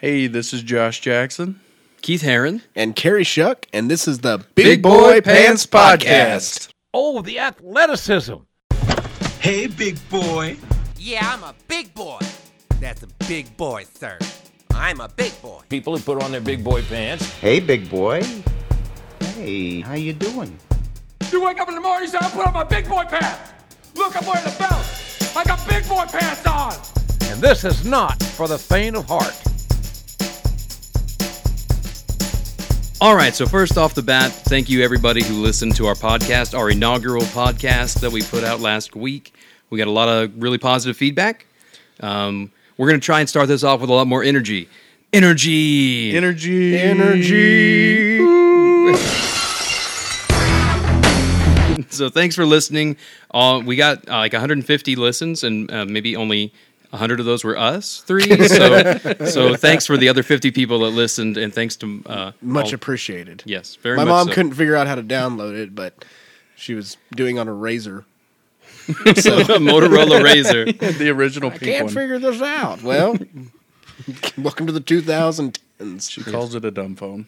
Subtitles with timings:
[0.00, 1.58] Hey, this is Josh Jackson.
[2.02, 2.62] Keith Heron.
[2.76, 6.68] and Carrie Shuck, and this is the Big Boy Pants Podcast.
[6.94, 8.34] Oh, the athleticism.
[9.40, 10.56] Hey, big boy.
[10.96, 12.20] Yeah, I'm a big boy.
[12.80, 14.18] That's a big boy, sir.
[14.70, 15.62] I'm a big boy.
[15.68, 17.28] People who put on their big boy pants.
[17.40, 18.22] Hey, big boy.
[19.34, 20.56] Hey, how you doing?
[21.32, 23.50] You wake up in the morning, you say, I put on my big boy pants.
[23.96, 25.34] Look, I'm wearing a belt.
[25.36, 26.74] I got big boy pants on.
[27.32, 29.34] And this is not for the faint of heart.
[33.00, 36.58] All right, so first off the bat, thank you everybody who listened to our podcast,
[36.58, 39.32] our inaugural podcast that we put out last week.
[39.70, 41.46] We got a lot of really positive feedback.
[42.00, 44.68] Um, we're going to try and start this off with a lot more energy.
[45.12, 46.16] Energy.
[46.16, 46.76] Energy.
[46.76, 48.18] Energy.
[51.90, 52.96] so thanks for listening.
[53.30, 56.52] Uh, we got uh, like 150 listens, and uh, maybe only
[56.90, 58.22] 100 of those were us three.
[58.48, 62.66] So, so thanks for the other 50 people that listened, and thanks to uh, Much
[62.68, 63.42] all- appreciated.
[63.44, 64.06] Yes, very much.
[64.06, 64.34] My mom so.
[64.34, 66.04] couldn't figure out how to download it, but
[66.56, 68.04] she was doing on a razor.
[68.88, 70.78] So a Motorola RAZR.
[70.98, 71.94] the original I pink can't one.
[71.94, 72.82] figure this out.
[72.82, 73.18] Well,
[74.38, 76.10] welcome to the 2010s.
[76.10, 77.26] She calls it a dumb phone.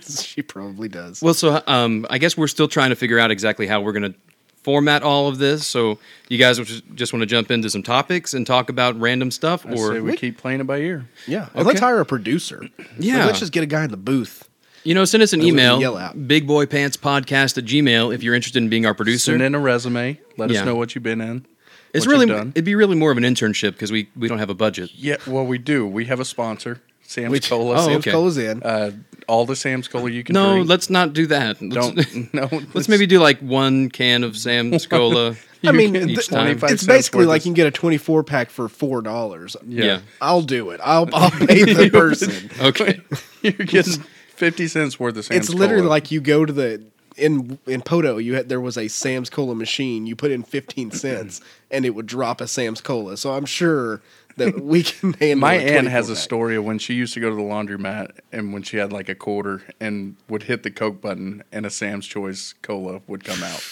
[0.00, 1.22] she probably does.
[1.22, 4.12] Well, so um, I guess we're still trying to figure out exactly how we're going
[4.12, 4.18] to
[4.62, 5.66] format all of this.
[5.66, 9.30] So you guys just, just want to jump into some topics and talk about random
[9.30, 11.06] stuff, I or say we keep playing it by ear.
[11.26, 12.64] yeah, and let's hire a producer.
[12.98, 13.18] Yeah.
[13.18, 14.48] Like, let's just get a guy in the booth.
[14.84, 18.34] you know, send us an That's what we email, yell bigboypantspodcast at gmail if you're
[18.34, 19.32] interested in being our producer.
[19.32, 20.18] Send in a resume.
[20.36, 20.60] Let Yeah.
[20.60, 21.46] us know what you've been in.
[21.92, 22.52] it's what really you've done.
[22.54, 24.90] it'd be really more of an internship because we we don't have a budget.
[24.94, 25.86] Yeah, well, we do.
[25.86, 26.80] We have a sponsor,
[27.10, 27.74] Sam's We- Cola.
[27.76, 28.12] Oh, Sam's okay.
[28.12, 28.62] Cola's in.
[28.62, 28.92] Uh,
[29.26, 30.40] all the Sam's Cola you can do.
[30.40, 30.68] No, drink.
[30.68, 31.60] let's not do that.
[31.60, 32.32] Let's, don't.
[32.34, 35.34] No, let's maybe do like one can of Sam's Cola.
[35.64, 38.68] I mean, get th- 25 it's basically like you can get a 24 pack for
[38.68, 39.56] four dollars.
[39.66, 39.84] Yeah.
[39.84, 40.00] yeah.
[40.20, 40.80] I'll do it.
[40.82, 42.50] I'll I'll pay the person.
[42.60, 43.00] Okay.
[43.42, 45.38] You're getting fifty cents worth of Sam's Cola.
[45.40, 45.90] it's literally Cola.
[45.90, 46.82] like you go to the
[47.16, 48.16] in in Poto.
[48.18, 50.06] You had there was a Sam's Cola machine.
[50.06, 51.40] You put in 15 cents,
[51.70, 53.16] and it would drop a Sam's Cola.
[53.18, 54.00] So I'm sure
[54.36, 55.38] that we can handle.
[55.40, 58.52] My aunt has a story of when she used to go to the laundromat and
[58.52, 62.06] when she had like a quarter and would hit the Coke button and a Sam's
[62.06, 63.62] Choice Cola would come out.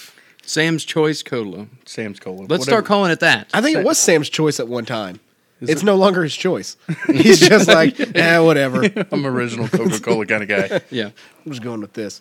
[0.43, 1.67] Sam's Choice Cola.
[1.85, 2.47] Sam's Cola.
[2.49, 3.49] Let's start calling it that.
[3.53, 5.21] I think it was Sam's choice at one time.
[5.61, 6.77] it's no longer his choice.
[7.07, 8.85] He's just like, eh, whatever.
[8.85, 10.81] I'm I'm original Coca Cola kind of guy.
[10.91, 11.11] yeah.
[11.45, 12.21] I'm just going with this.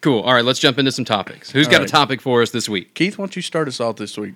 [0.00, 0.20] Cool.
[0.20, 1.50] All right, let's jump into some topics.
[1.50, 2.94] Who's got a topic for us this week?
[2.94, 4.34] Keith, why don't you start us off this week?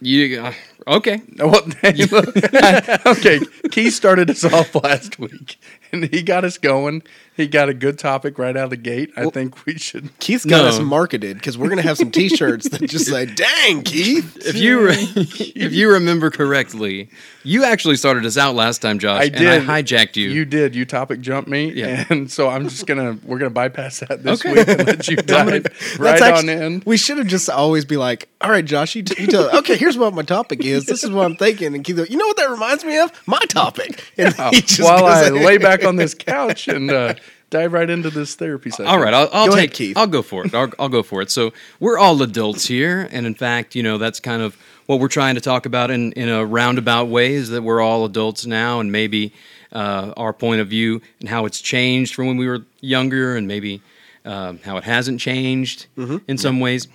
[0.00, 0.52] You uh,
[0.86, 1.22] okay?
[1.38, 1.62] Well,
[3.06, 3.40] okay,
[3.70, 5.58] Keith started us off last week,
[5.92, 7.02] and he got us going.
[7.36, 9.10] He got a good topic right out of the gate.
[9.16, 10.18] I think we should.
[10.20, 10.68] Keith's got No.
[10.68, 14.86] us marketed because we're gonna have some T-shirts that just say, "Dang, Keith." If you
[14.86, 17.10] re- if you remember correctly,
[17.42, 19.20] you actually started us out last time, Josh.
[19.20, 19.68] I And did.
[19.68, 20.30] I hijacked you.
[20.30, 20.74] You did.
[20.74, 22.04] You topic jumped me, Yeah.
[22.08, 24.52] and so I'm just gonna we're gonna bypass that this Okay.
[24.54, 26.82] week and let you dive right That's on in.
[26.86, 29.76] We should have just always be like, "All right, Josh, you, t- you tell." Okay,
[29.76, 30.86] here's what my topic is.
[30.86, 31.74] This is what I'm thinking.
[31.74, 33.12] And Keith, goes, you know what that reminds me of?
[33.26, 34.02] My topic.
[34.16, 35.32] And he just While goes I ahead.
[35.34, 37.14] lay back on this couch and uh,
[37.50, 38.86] dive right into this therapy session.
[38.86, 39.74] All right, I'll, I'll Go ahead, take.
[39.74, 39.96] Keith.
[39.96, 40.54] I'll go for it.
[40.54, 41.30] I'll, I'll go for it.
[41.30, 45.08] So we're all adults here, and in fact, you know, that's kind of what we're
[45.08, 47.34] trying to talk about in in a roundabout way.
[47.34, 49.32] Is that we're all adults now, and maybe
[49.72, 53.46] uh, our point of view and how it's changed from when we were younger, and
[53.46, 53.82] maybe
[54.24, 55.86] um, how it hasn't changed
[56.26, 56.88] in some ways.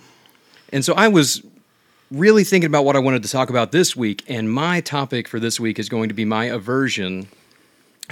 [0.72, 1.42] And so I was
[2.10, 5.40] really thinking about what I wanted to talk about this week, and my topic for
[5.40, 7.28] this week is going to be my aversion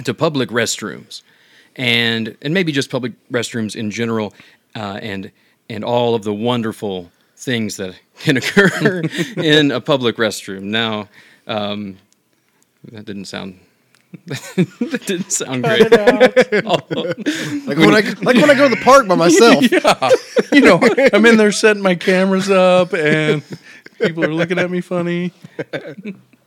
[0.03, 1.21] to public restrooms,
[1.75, 4.33] and and maybe just public restrooms in general,
[4.75, 5.31] uh, and
[5.69, 9.01] and all of the wonderful things that can occur
[9.37, 10.63] in a public restroom.
[10.63, 11.09] Now,
[11.47, 11.97] um,
[12.91, 13.59] that didn't sound.
[14.25, 15.89] that didn't sound great.
[15.89, 19.63] like when I like when I go to the park by myself.
[20.51, 20.79] you know,
[21.13, 23.41] I'm in there setting my cameras up, and
[24.01, 25.31] people are looking at me funny.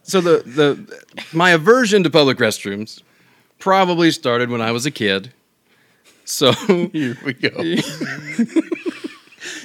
[0.02, 1.02] So the the
[1.32, 3.00] my aversion to public restrooms
[3.58, 5.32] probably started when I was a kid.
[6.24, 6.52] So
[6.92, 7.50] Here we go.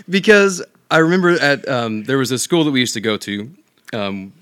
[0.10, 3.52] because I remember at um, there was a school that we used to go to.
[3.94, 4.34] Um,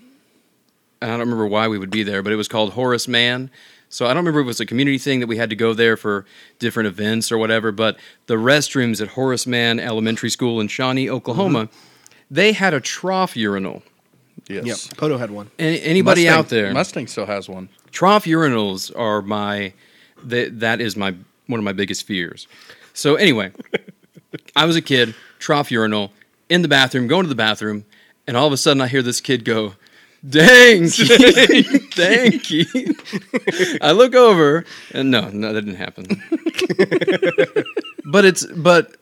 [1.02, 3.52] I don't remember why we would be there, but it was called Horace Mann.
[3.90, 5.74] So I don't remember if it was a community thing that we had to go
[5.74, 6.26] there for
[6.60, 7.72] different events or whatever.
[7.72, 11.70] But the restrooms at Horace Mann Elementary School in Shawnee, Oklahoma,
[12.30, 13.84] they had a trough urinal.
[14.50, 14.88] Yes.
[14.88, 15.50] Yep, Poto had one.
[15.60, 16.74] Any, anybody Mustang- out there?
[16.74, 17.70] Mustang still has one.
[17.98, 19.74] Trough urinals are my
[20.24, 21.16] that that is my
[21.48, 22.48] one of my biggest fears.
[22.94, 23.52] So anyway,
[24.56, 26.12] I was a kid, trough urinal
[26.48, 27.86] in the bathroom, going to the bathroom,
[28.28, 29.74] and all of a sudden I hear this kid go,
[30.30, 32.66] "Dang!" Keith." Thank you.
[33.82, 34.64] I look over
[34.94, 36.06] and no, no, that didn't happen.
[38.06, 38.96] but it's but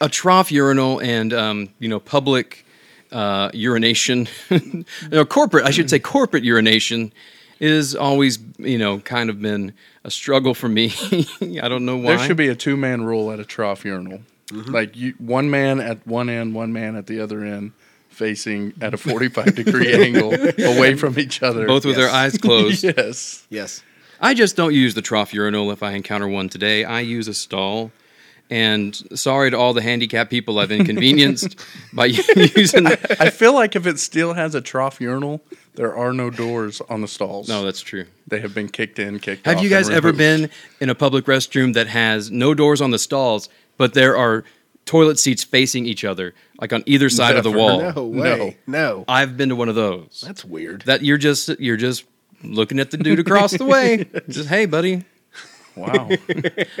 [0.00, 2.64] a trough urinal and um, you know public
[3.10, 4.28] uh, urination,
[5.10, 5.66] no corporate.
[5.66, 7.12] I should say corporate urination
[7.62, 9.72] is always you know kind of been
[10.04, 10.92] a struggle for me.
[11.62, 12.16] I don't know why.
[12.16, 14.20] There should be a two man rule at a trough urinal.
[14.48, 14.70] Mm-hmm.
[14.70, 17.72] Like you, one man at one end, one man at the other end,
[18.08, 21.66] facing at a 45 degree angle away from each other.
[21.66, 22.84] both with their eyes closed.
[22.96, 23.46] Yes.
[23.48, 23.82] Yes.
[24.20, 26.84] I just don't use the trough urinal if I encounter one today.
[26.84, 27.92] I use a stall.
[28.50, 31.58] And sorry to all the handicapped people I've inconvenienced
[31.92, 32.86] by using.
[32.86, 35.42] I feel like if it still has a trough urinal,
[35.74, 37.48] there are no doors on the stalls.
[37.48, 38.06] No, that's true.
[38.26, 39.52] they have been kicked in, kicked out.
[39.52, 42.90] Have off, you guys ever been in a public restroom that has no doors on
[42.90, 43.48] the stalls,
[43.78, 44.44] but there are
[44.84, 47.92] toilet seats facing each other, like on either side of the wall?
[47.92, 48.58] No way.
[48.66, 49.04] No.
[49.08, 50.22] I've been to one of those.
[50.26, 50.82] That's weird.
[50.82, 52.04] That you're just you're just
[52.42, 54.04] looking at the dude across the way.
[54.28, 55.04] Just hey, buddy.
[55.76, 56.10] Wow.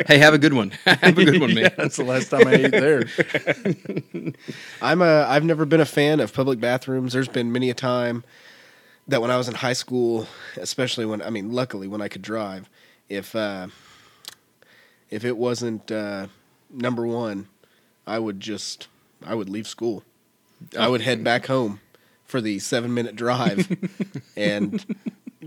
[0.06, 0.70] Hey, have a good one.
[0.84, 1.64] have a good one, man.
[1.64, 3.04] yeah, that's the last time I ate there.
[4.82, 5.24] I'm a.
[5.28, 7.12] I've never been a fan of public bathrooms.
[7.12, 8.24] There's been many a time
[9.08, 10.26] that when I was in high school,
[10.56, 12.68] especially when I mean, luckily when I could drive,
[13.08, 13.68] if uh,
[15.10, 16.28] if it wasn't uh,
[16.70, 17.48] number one,
[18.06, 18.88] I would just
[19.24, 20.04] I would leave school.
[20.78, 21.80] I would head back home
[22.24, 23.68] for the seven minute drive
[24.36, 24.84] and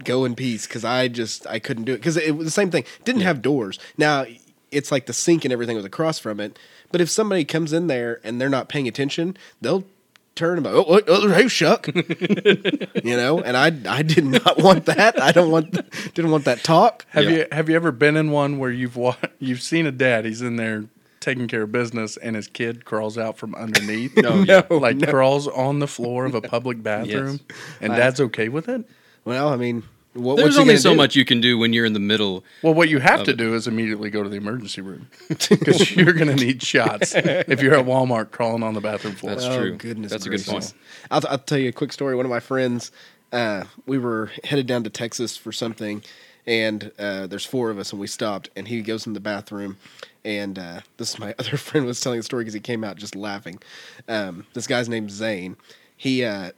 [0.03, 2.71] go in peace because I just I couldn't do it because it was the same
[2.71, 2.83] thing.
[3.03, 3.79] Didn't have doors.
[3.97, 4.25] Now
[4.71, 6.59] it's like the sink and everything was across from it.
[6.91, 9.85] But if somebody comes in there and they're not paying attention, they'll
[10.35, 13.41] turn and go, oh, oh, hey, shuck, you know.
[13.41, 15.21] And I I did not want that.
[15.21, 15.71] I don't want
[16.13, 17.05] didn't want that talk.
[17.09, 17.29] Have Yeah.
[17.29, 20.25] you have you ever been in one where you've wa- you've seen a dad?
[20.25, 20.85] He's in there
[21.21, 24.15] taking care of business, and his kid crawls out from underneath.
[24.21, 24.61] No, yeah.
[24.69, 27.39] like crawls on the floor of a public bathroom,
[27.81, 28.87] and dad's okay with it.
[29.23, 29.81] Well, I mean,
[30.15, 30.95] what, There's what's only so do?
[30.95, 32.43] much you can do when you're in the middle.
[32.61, 36.13] Well, what you have to do is immediately go to the emergency room because you're
[36.13, 39.35] going to need shots if you're at Walmart crawling on the bathroom floor.
[39.35, 39.75] That's oh, true.
[39.75, 40.73] Goodness That's a good point.
[41.11, 42.15] I'll, I'll tell you a quick story.
[42.15, 42.91] One of my friends,
[43.33, 46.01] uh, we were headed down to Texas for something,
[46.47, 49.75] and uh, there's four of us, and we stopped, and he goes in the bathroom,
[50.23, 52.95] and uh, this is my other friend was telling the story because he came out
[52.95, 53.59] just laughing.
[54.07, 55.57] Um, this guy's named Zane.
[55.97, 56.51] He uh,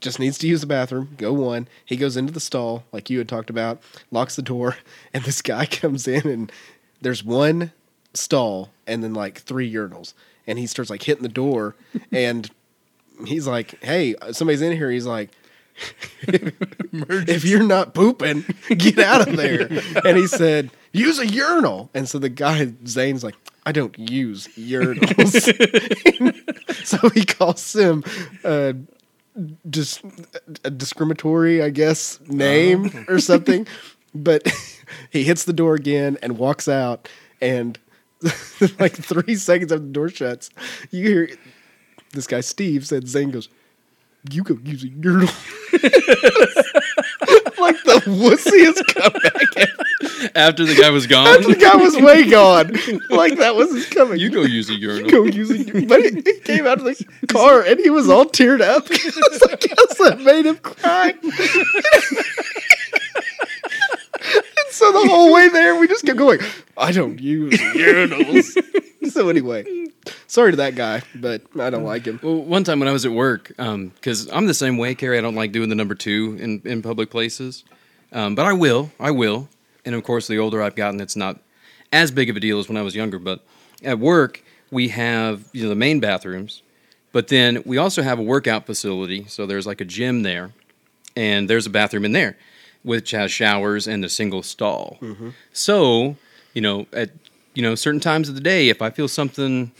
[0.00, 1.14] just needs to use the bathroom.
[1.16, 1.68] Go one.
[1.84, 4.76] He goes into the stall, like you had talked about, locks the door,
[5.12, 6.52] and this guy comes in, and
[7.00, 7.72] there's one
[8.12, 10.14] stall and then like three urinals,
[10.46, 11.74] and he starts like hitting the door,
[12.12, 12.50] and
[13.26, 15.30] he's like, "Hey, somebody's in here." He's like.
[16.28, 19.62] if you're not pooping, get out of there.
[20.04, 21.90] And he said, use a urinal.
[21.92, 23.34] And so the guy, Zane's like,
[23.66, 25.34] I don't use urinals.
[26.84, 28.04] so he calls him
[28.44, 28.74] uh,
[29.68, 30.00] dis-
[30.64, 33.14] a discriminatory, I guess, name oh.
[33.14, 33.66] or something.
[34.14, 34.46] But
[35.10, 37.08] he hits the door again and walks out.
[37.40, 37.78] And
[38.78, 40.50] like three seconds after the door shuts,
[40.90, 41.28] you hear
[42.12, 43.48] this guy, Steve, said, Zane goes,
[44.30, 45.34] you go use a urinal.
[47.64, 50.32] Like the wussiest comeback.
[50.36, 52.72] After the guy was gone, After the guy was way gone.
[53.08, 54.18] Like that was his coming.
[54.18, 55.10] you go use a urinal.
[55.10, 55.88] go use a urinal.
[55.88, 58.84] But he, he came out of the car and he was all teared up.
[58.90, 61.14] I guess that made him cry.
[64.74, 66.40] so the whole way there, we just kept going.
[66.76, 69.10] I don't use urinals.
[69.10, 69.86] so anyway,
[70.26, 72.18] sorry to that guy, but I don't like him.
[72.22, 75.18] Well, one time when I was at work, because I'm the same way, Carrie.
[75.18, 77.64] I don't like doing the number two in, in public places,
[78.12, 78.90] um, but I will.
[78.98, 79.48] I will.
[79.84, 81.40] And of course, the older I've gotten, it's not
[81.92, 83.18] as big of a deal as when I was younger.
[83.18, 83.44] But
[83.84, 86.62] at work, we have you know the main bathrooms,
[87.12, 89.26] but then we also have a workout facility.
[89.28, 90.52] So there's like a gym there,
[91.16, 92.36] and there's a bathroom in there,
[92.84, 94.98] which has showers and a single stall.
[95.02, 95.30] Mm-hmm.
[95.52, 96.16] So
[96.52, 97.10] you know at
[97.54, 99.72] you know certain times of the day, if I feel something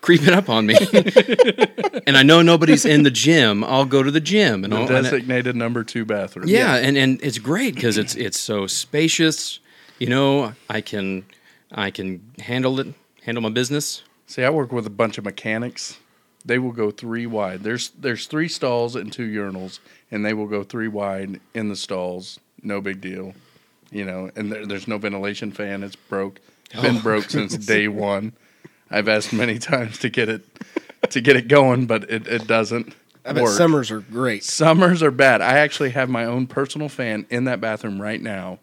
[0.00, 0.74] creeping up on me.
[2.06, 3.62] and I know nobody's in the gym.
[3.64, 6.48] I'll go to the gym and, The I'll, and I- designated number two bathroom.
[6.48, 9.58] yeah, and and it's great because it's it's so spacious.
[9.98, 11.24] You know, I can
[11.72, 14.02] I can handle it, handle my business.
[14.26, 15.98] See, I work with a bunch of mechanics.
[16.44, 17.62] They will go three wide.
[17.62, 19.78] There's there's three stalls and two urinals,
[20.10, 22.40] and they will go three wide in the stalls.
[22.62, 23.34] No big deal,
[23.90, 24.30] you know.
[24.36, 25.82] And there, there's no ventilation fan.
[25.82, 26.40] It's broke.
[26.82, 27.00] Been Oh.
[27.02, 28.32] broke since day one.
[28.90, 30.44] I've asked many times to get it
[31.10, 32.94] to get it going, but it, it doesn't.
[33.24, 33.52] I bet work.
[33.52, 34.44] summers are great.
[34.44, 35.40] Summers are bad.
[35.42, 38.58] I actually have my own personal fan in that bathroom right now,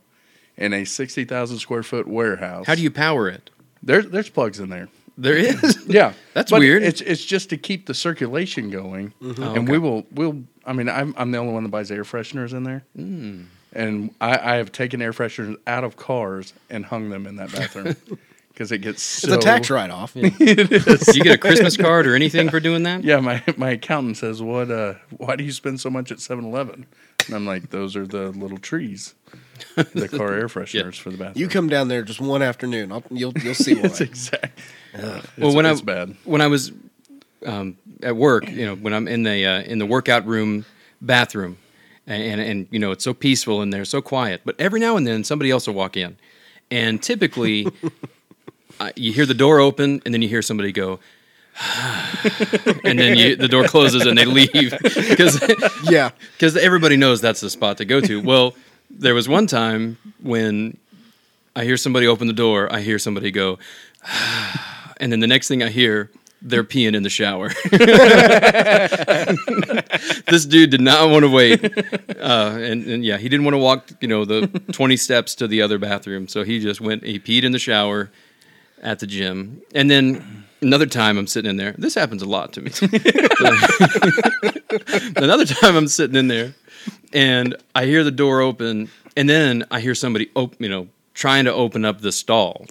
[0.58, 2.66] in a sixty thousand square foot warehouse.
[2.66, 3.50] How do you power it?
[3.84, 4.90] There's there's plugs in there.
[5.20, 5.84] There is.
[5.88, 6.84] Yeah, That's But weird.
[6.84, 10.44] It's it's just to keep the circulation going, Oh, and we will we'll.
[10.66, 13.44] I mean, I'm I'm the only one that buys air fresheners in there, hmm.
[13.74, 17.52] And I, I have taken air fresheners out of cars and hung them in that
[17.52, 17.96] bathroom
[18.50, 19.34] because it gets so.
[19.34, 20.14] It's a tax write off.
[20.14, 23.04] Do you get a Christmas card or anything for doing that?
[23.04, 24.72] Yeah, my my accountant says, "What?
[24.72, 26.86] Uh, why do you spend so much at 7-Eleven?
[27.28, 29.14] And I'm like, "Those are the little trees,
[29.76, 32.92] the car air fresheners for the bathroom." You come down there just one afternoon.
[32.92, 33.82] I'll, you'll you'll see why.
[33.84, 34.60] it's exact.
[35.38, 36.16] well, when I bad.
[36.24, 36.72] when I was
[37.46, 40.66] um, at work, you know, when I'm in the uh, in the workout room
[41.02, 41.58] bathroom,
[42.08, 44.42] and, and and you know it's so peaceful in there, so quiet.
[44.46, 46.18] But every now and then somebody else will walk in,
[46.72, 47.68] and typically
[48.80, 51.00] uh, you hear the door open, and then you hear somebody go.
[52.84, 55.42] and then you, the door closes and they leave because
[55.90, 56.12] yeah.
[56.34, 58.22] because everybody knows that's the spot to go to.
[58.22, 58.54] Well,
[58.92, 60.78] there was one time when
[61.56, 63.58] I hear somebody open the door, I hear somebody go,
[64.98, 67.50] and then the next thing I hear, they're peeing in the shower.
[70.28, 71.64] this dude did not want to wait,
[72.18, 75.48] uh, and, and yeah, he didn't want to walk, you know, the twenty steps to
[75.48, 76.28] the other bathroom.
[76.28, 77.04] So he just went.
[77.04, 78.10] He peed in the shower
[78.82, 81.74] at the gym, and then another time I'm sitting in there.
[81.78, 82.72] This happens a lot to me.
[85.16, 86.54] another time I'm sitting in there,
[87.14, 90.30] and I hear the door open, and then I hear somebody,
[90.60, 92.66] you know, trying to open up the stall,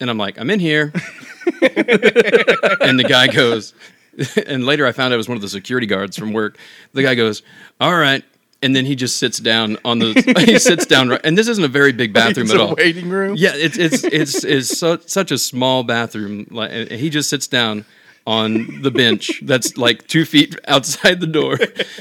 [0.00, 0.92] and I'm like, I'm in here,
[1.62, 3.74] and the guy goes,
[4.46, 6.58] and later I found out it was one of the security guards from work.
[6.92, 7.42] The guy goes,
[7.80, 8.24] "All right."
[8.62, 10.14] And then he just sits down on the.
[10.46, 12.74] He sits down, right, and this isn't a very big bathroom It's at a all.
[12.74, 13.34] waiting room.
[13.36, 16.46] Yeah, it's it's it's it's so, such a small bathroom.
[16.50, 17.84] Like and he just sits down
[18.26, 21.58] on the bench that's like two feet outside the door,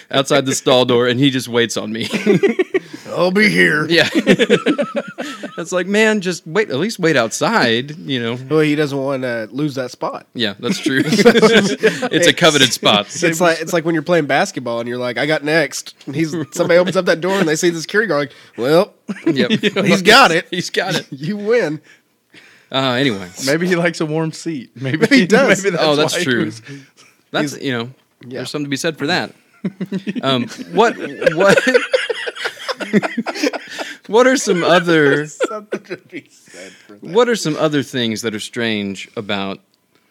[0.09, 2.07] outside the stall door, and he just waits on me.
[3.07, 3.85] I'll be here.
[3.89, 4.09] yeah,
[5.57, 6.69] it's like man, just wait.
[6.69, 7.97] At least wait outside.
[7.97, 8.37] You know.
[8.49, 10.27] Well, he doesn't want to lose that spot.
[10.33, 11.01] Yeah, that's true.
[11.05, 13.07] it's a coveted spot.
[13.23, 15.95] It's like it's like when you're playing basketball and you're like, I got next.
[16.05, 18.33] And he's somebody opens up that door and they see the security guard.
[18.57, 18.93] Like, well,
[19.25, 19.51] Yep,
[19.85, 20.47] he's got it.
[20.49, 21.07] he's got it.
[21.11, 21.81] You win.
[22.71, 24.71] Uh, anyway, Maybe he likes a warm seat.
[24.75, 25.63] Maybe He does.
[25.63, 26.45] Maybe Oh, that's why true.
[26.45, 26.61] was-
[27.31, 27.91] that's you know,
[28.25, 28.37] Yeah.
[28.39, 29.33] there's something to be said for that.
[30.21, 30.95] Um, what
[31.35, 31.57] what
[34.07, 37.03] what are some other Something to be said for that.
[37.03, 39.59] what are some other things that are strange about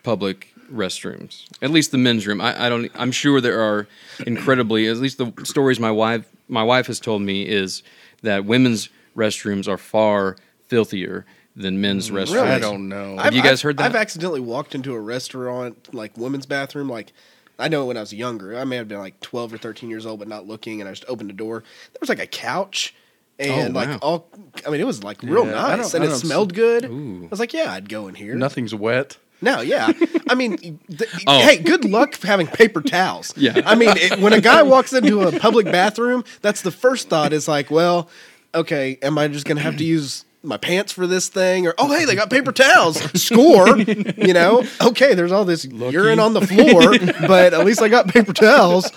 [0.02, 1.44] public restrooms?
[1.62, 2.40] At least the men's room.
[2.40, 2.90] I, I don't.
[2.94, 3.86] I'm sure there are
[4.26, 4.88] incredibly.
[4.88, 7.82] At least the stories my wife my wife has told me is
[8.22, 10.36] that women's restrooms are far
[10.68, 11.24] filthier
[11.56, 12.40] than men's restrooms.
[12.40, 13.16] I don't know.
[13.16, 13.84] Have you guys heard that?
[13.84, 16.88] I've accidentally walked into a restaurant, like women's bathroom.
[16.88, 17.12] Like,
[17.58, 20.06] I know when I was younger, I may have been like 12 or 13 years
[20.06, 21.60] old, but not looking, and I just opened the door.
[21.92, 22.94] There was like a couch.
[23.40, 23.86] Oh, and Oh, wow.
[23.90, 24.28] like all,
[24.66, 26.84] I mean, it was like real Yeah, nice, and it smelled good.
[26.84, 27.24] Ooh.
[27.24, 28.34] I was like, yeah, I'd go in here.
[28.34, 29.18] Nothing's wet.
[29.40, 29.90] No, yeah.
[30.28, 30.78] I mean,
[31.26, 31.40] Oh.
[31.40, 33.34] hey, good luck having paper towels.
[33.36, 33.60] Yeah.
[33.66, 37.32] I mean, it, when a guy walks into a public bathroom, that's the first thought
[37.32, 38.08] is like, well,
[38.54, 41.66] okay, am I just going to have to use my pants for this thing?
[41.66, 43.00] Or, oh, hey, they got paper towels.
[43.20, 43.76] Score.
[43.78, 44.64] You know?
[44.80, 48.90] Okay, there's all this urine on the floor, but at least I got paper towels.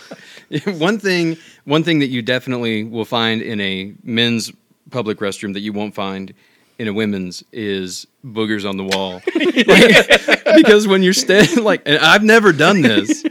[0.65, 4.51] one thing one thing that you definitely will find in a men's
[4.91, 6.33] public restroom that you won't find
[6.79, 9.21] in a women's is boogers on the wall
[10.45, 13.23] Like, because when you're standing like and i've never done this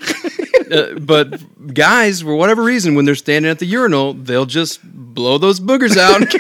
[0.73, 5.39] uh, but guys for whatever reason when they're standing at the urinal they'll just blow
[5.39, 6.21] those boogers out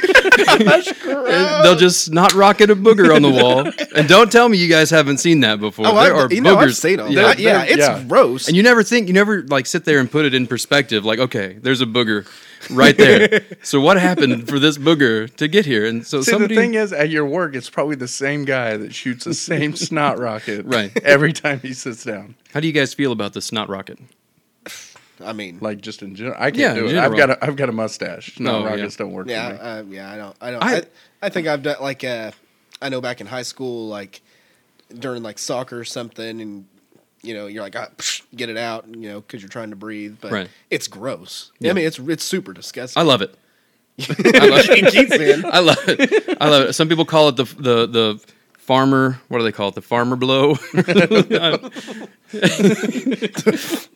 [1.26, 4.68] And they'll just not rocket a booger on the wall and don't tell me you
[4.68, 7.11] guys haven't seen that before Oh, there I, are you know, I've boogers seen them.
[7.11, 7.28] Yeah.
[7.28, 8.04] Yeah, yeah, it's yeah.
[8.06, 8.49] gross.
[8.49, 11.04] And you never think, you never like sit there and put it in perspective.
[11.04, 12.26] Like, okay, there's a booger
[12.70, 13.44] right there.
[13.62, 15.85] so what happened for this booger to get here?
[15.87, 18.76] And so See, somebody, the thing is, at your work, it's probably the same guy
[18.76, 20.96] that shoots the same snot rocket Right.
[21.04, 22.35] every time he sits down.
[22.52, 23.99] how do you guys feel about the snot rocket?
[25.25, 26.99] I mean, Like just in general, I can't Yeah, do in it.
[26.99, 28.38] I've got a, I've got a mustache.
[28.38, 28.66] No, Oh, yeah.
[28.70, 29.99] rockets don't work Yeah, for me.
[29.99, 30.62] uh, yeah, I don't, I don't.
[30.62, 30.82] I- I,
[31.23, 32.32] I, think I've done like, uh,
[32.82, 34.20] I know back in high school, like
[34.99, 36.66] during like soccer or something, and
[37.26, 39.76] you know, you're like, ah, psh, get it out, you know, because you're trying to
[39.76, 40.49] breathe, but Right.
[40.71, 41.50] it's gross.
[41.59, 41.71] Yeah.
[41.71, 43.00] I mean, it's it's super disgusting.
[43.00, 43.35] I love it.
[44.09, 45.45] I love it.
[45.45, 46.37] I love it.
[46.40, 46.73] I love it.
[46.75, 48.21] Some people call it the the the
[48.59, 49.18] farmer.
[49.28, 49.75] What do they call it?
[49.75, 50.54] The farmer blow.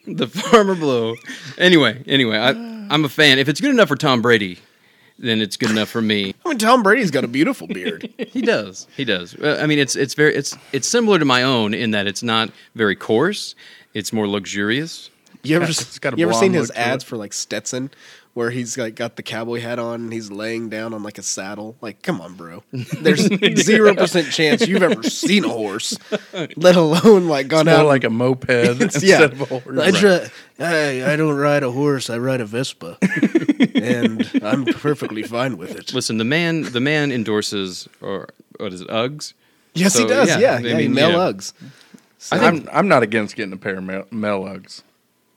[0.07, 1.15] the farmer blow.
[1.59, 3.39] Anyway, anyway, I, I'm a fan.
[3.39, 4.59] If it's good enough for Tom Brady,
[5.21, 6.35] then it's good enough for me.
[6.45, 8.13] I mean, Tom Brady's got a beautiful beard.
[8.31, 8.87] He does.
[8.97, 9.35] He does.
[9.35, 12.23] Uh, I mean, it's it's very it's it's similar to my own in that it's
[12.23, 13.55] not very coarse.
[13.93, 15.11] It's more luxurious.
[15.43, 16.87] You ever, It's got a you ever seen his look to it.
[16.87, 17.91] ads for like Stetson,
[18.35, 21.23] where he's like got the cowboy hat on and he's laying down on like a
[21.23, 21.77] saddle?
[21.81, 22.63] Like, come on, bro.
[22.73, 23.27] There's
[23.63, 25.97] zero percent chance you've ever seen a horse,
[26.57, 29.23] let alone like gone More out like a moped instead yeah.
[29.23, 29.79] of a horse.
[29.79, 32.11] I, try, hey, I don't ride a horse.
[32.11, 32.99] I ride a Vespa.
[33.75, 35.93] And I'm perfectly fine with it.
[35.95, 39.35] Listen, the man the man endorses or what is it, Uggs?
[39.75, 40.29] Yes, So, he does.
[40.29, 40.77] yeah, Yeah, I yeah.
[40.77, 41.33] mean, male you know.
[41.33, 41.53] Uggs.
[42.33, 44.83] I am I'm not against getting a pair of male, male Uggs.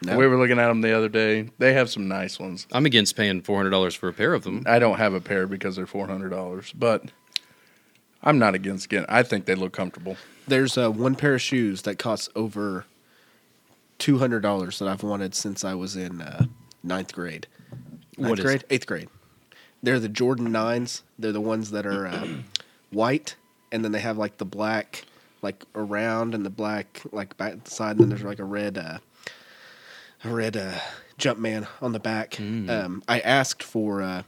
[0.01, 0.17] No.
[0.17, 1.49] We were looking at them the other day.
[1.59, 2.67] They have some nice ones.
[2.73, 4.63] I'm against paying four hundred dollars for a pair of them.
[4.65, 7.05] I don't have a pair because they're four hundred dollars, but
[8.21, 9.05] I'm not against getting.
[9.09, 10.17] I think they look comfortable.
[10.45, 12.85] There's uh, one pair of shoes that costs over
[13.97, 16.47] two hundred dollars that I've wanted since I was in uh,
[16.83, 17.47] ninth grade.
[18.17, 18.63] Ninth What is grade?
[18.69, 19.09] Eighth grade.
[19.81, 21.03] They're the Jordan nines.
[21.19, 22.45] They're the ones that are um,
[22.91, 23.35] white,
[23.71, 25.05] and then they have like the black,
[25.41, 28.99] like around, and the black like back side, and then there's like a red, uh,
[30.23, 30.79] a red uh,
[31.19, 32.39] Jumpman on the back.
[32.39, 34.01] Um, I asked for.
[34.01, 34.23] Uh,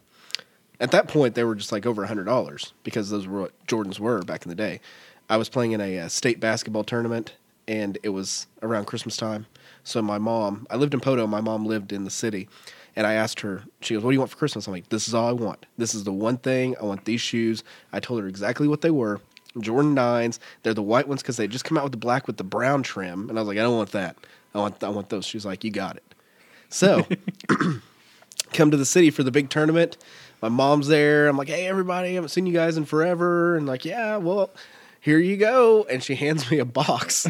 [0.77, 3.65] at that point, they were just like over a hundred dollars because those were what
[3.65, 4.81] Jordans were back in the day.
[5.29, 7.33] I was playing in a, uh state basketball tournament,
[7.65, 9.45] and it was around Christmas time.
[9.85, 11.25] So my mom, I lived in Poto.
[11.27, 12.49] My mom lived in the city,
[12.95, 13.63] and I asked her.
[13.81, 15.65] She goes, "What do you want for Christmas?" I'm like, "This is all I want.
[15.77, 17.05] This is the one thing I want.
[17.05, 19.21] These shoes." I told her exactly what they were.
[19.59, 20.39] Jordan nines.
[20.63, 22.83] They're the white ones because they just come out with the black with the brown
[22.83, 23.29] trim.
[23.29, 24.17] And I was like, "I don't want that.
[24.53, 26.03] I want I want those." She was like, "You got it."
[26.69, 27.05] So
[28.53, 29.97] come to the city for the big tournament.
[30.41, 31.27] My mom's there.
[31.27, 33.55] I'm like, hey, everybody, I haven't seen you guys in forever.
[33.55, 34.51] And like, yeah, well,
[34.99, 35.83] here you go.
[35.89, 37.27] And she hands me a box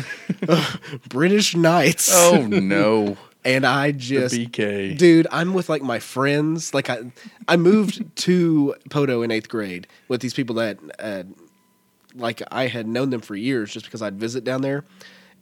[0.48, 2.10] of British Knights.
[2.14, 4.98] Oh no, And I the just, BK.
[4.98, 6.74] dude, I'm with like my friends.
[6.74, 7.12] Like, I,
[7.48, 11.24] I moved to Poto in eighth grade with these people that, uh,
[12.16, 14.84] like, I had known them for years just because I'd visit down there.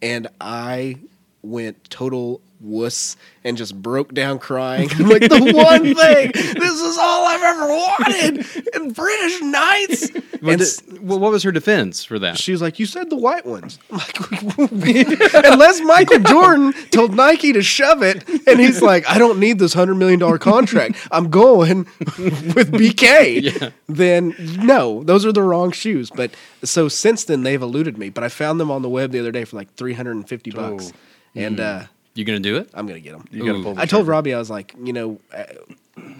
[0.01, 0.97] And I
[1.43, 4.89] went total wuss and just broke down crying.
[4.93, 10.09] I'm like, the one thing, this is all I've ever wanted in British Knights.
[10.43, 12.37] What, And did- well, what was her defense for that?
[12.37, 17.53] she was like, "You said the white ones." I'm like, Unless Michael Jordan told Nike
[17.53, 20.97] to shove it, and he's like, "I don't need this hundred million dollar contract.
[21.11, 21.85] I'm going
[22.17, 26.09] with BK." Then no, those are the wrong shoes.
[26.09, 26.31] But
[26.63, 28.09] so since then they've eluded me.
[28.09, 30.27] But I found them on the web the other day for like three hundred and
[30.27, 30.97] fifty bucks, Oh.
[31.35, 31.83] And uh,
[32.15, 32.69] you gonna do it?
[32.73, 33.25] I'm gonna get them.
[33.31, 33.63] You gotta Ooh.
[33.63, 33.73] pull.
[33.75, 34.11] The I told trigger.
[34.11, 35.19] Robbie I was like, you know.
[35.35, 35.43] Uh,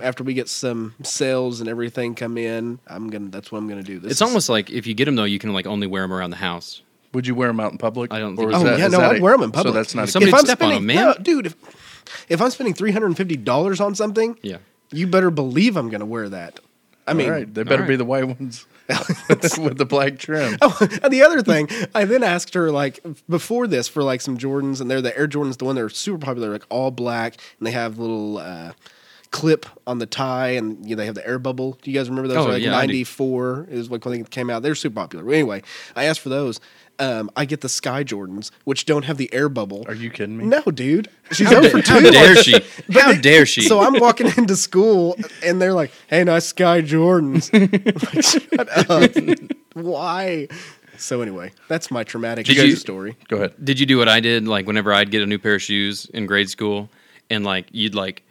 [0.04, 3.30] after we get some sales and everything come in, I'm gonna.
[3.30, 3.98] That's what I'm gonna do.
[3.98, 6.04] This It's is- almost like if you get them though, you can like only wear
[6.04, 6.84] them around the house.
[7.14, 8.14] Would you wear them out in public?
[8.14, 8.56] I don't Or think is.
[8.56, 9.74] Oh that- yeah, is no, I'd a- wear them in public.
[9.74, 10.04] So that's not.
[10.06, 10.96] a Somebody if I'm step on spending, 'em, man.
[11.08, 11.46] no, dude.
[11.48, 11.56] If,
[12.30, 14.58] if I'm spending three hundred and fifty dollars on something, Yeah.
[14.92, 16.60] you better believe I'm going to wear that.
[17.06, 20.58] I mean, right, they better all be the white ones with the black trim.
[20.62, 24.38] Oh, and the other thing, I then asked her like before this for like some
[24.38, 27.38] Jordans, and they're the Air Jordans, the one that are super popular, like all black,
[27.60, 28.74] and they have little uh,
[29.32, 31.78] clip on the tie, and you know, they have the air bubble.
[31.82, 32.46] Do you guys remember those?
[32.46, 34.62] Oh, like yeah, ninety four is like when they came out.
[34.62, 35.30] They're super popular.
[35.34, 35.62] Anyway,
[35.96, 36.62] I asked for those.
[37.00, 39.84] Um, I get the Sky Jordans, which don't have the air bubble.
[39.88, 40.46] Are you kidding me?
[40.46, 41.10] No, dude.
[41.32, 42.12] She's How, over da- how two.
[42.12, 42.52] dare she?
[42.88, 43.62] But How they- dare she?
[43.64, 47.70] So I'm walking into school and they're like, "Hey, nice Sky Jordans." I'm
[48.14, 49.58] like, Shut up.
[49.74, 50.48] Why?
[50.98, 53.18] So anyway, that's my traumatic Did shoe you- story.
[53.28, 53.54] Go ahead.
[53.64, 54.48] Did you do what I did?
[54.48, 56.90] Like whenever I'd get a new pair of shoes in grade school,
[57.30, 58.24] and like you'd like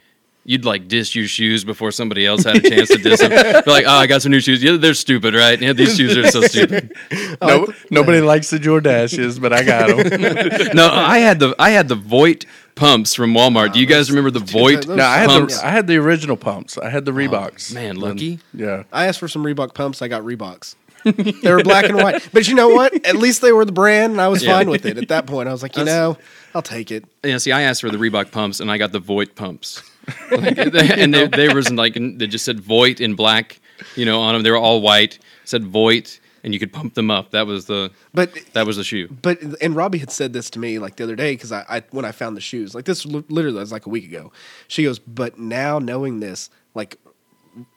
[0.45, 3.29] you'd like diss your shoes before somebody else had a chance to diss them.
[3.63, 4.61] Be like, oh, I got some new shoes.
[4.63, 5.59] Yeah, they're stupid, right?
[5.61, 6.93] Yeah, these shoes are so stupid.
[7.11, 10.69] No, oh, nobody likes the Jordaches, but I got them.
[10.75, 13.73] No, I had the I had the Voight pumps from Walmart.
[13.73, 15.59] Do you guys remember the Voight no, I had pumps?
[15.59, 16.77] the I had the original pumps.
[16.77, 17.73] I had the oh, Reeboks.
[17.73, 18.39] man, And- lucky.
[18.53, 18.83] Yeah.
[18.91, 20.01] I asked for some Reebok pumps.
[20.01, 20.75] I got Reeboks.
[21.03, 22.27] they were black and white.
[22.31, 22.93] But you know what?
[23.05, 24.53] At least they were the brand, and I was Yeah.
[24.57, 24.97] fine with it.
[24.97, 26.17] At that point, I was like, you know,
[26.55, 27.03] I'll take it.
[27.23, 29.83] Yeah, see, I asked for the Reebok pumps, and I got the Voight pumps.
[30.31, 33.59] Like, and they, they was like they just said Voight in black,
[33.95, 34.43] you know, on them.
[34.43, 35.19] They were all white.
[35.45, 37.31] Said Voight, and you could pump them up.
[37.31, 39.07] That was the But that was the shoe.
[39.21, 41.83] But and Robbie had said this to me like the other day because I, I
[41.91, 44.31] when I found the shoes like this li- literally was like a week ago.
[44.67, 46.99] She goes, but now knowing this, like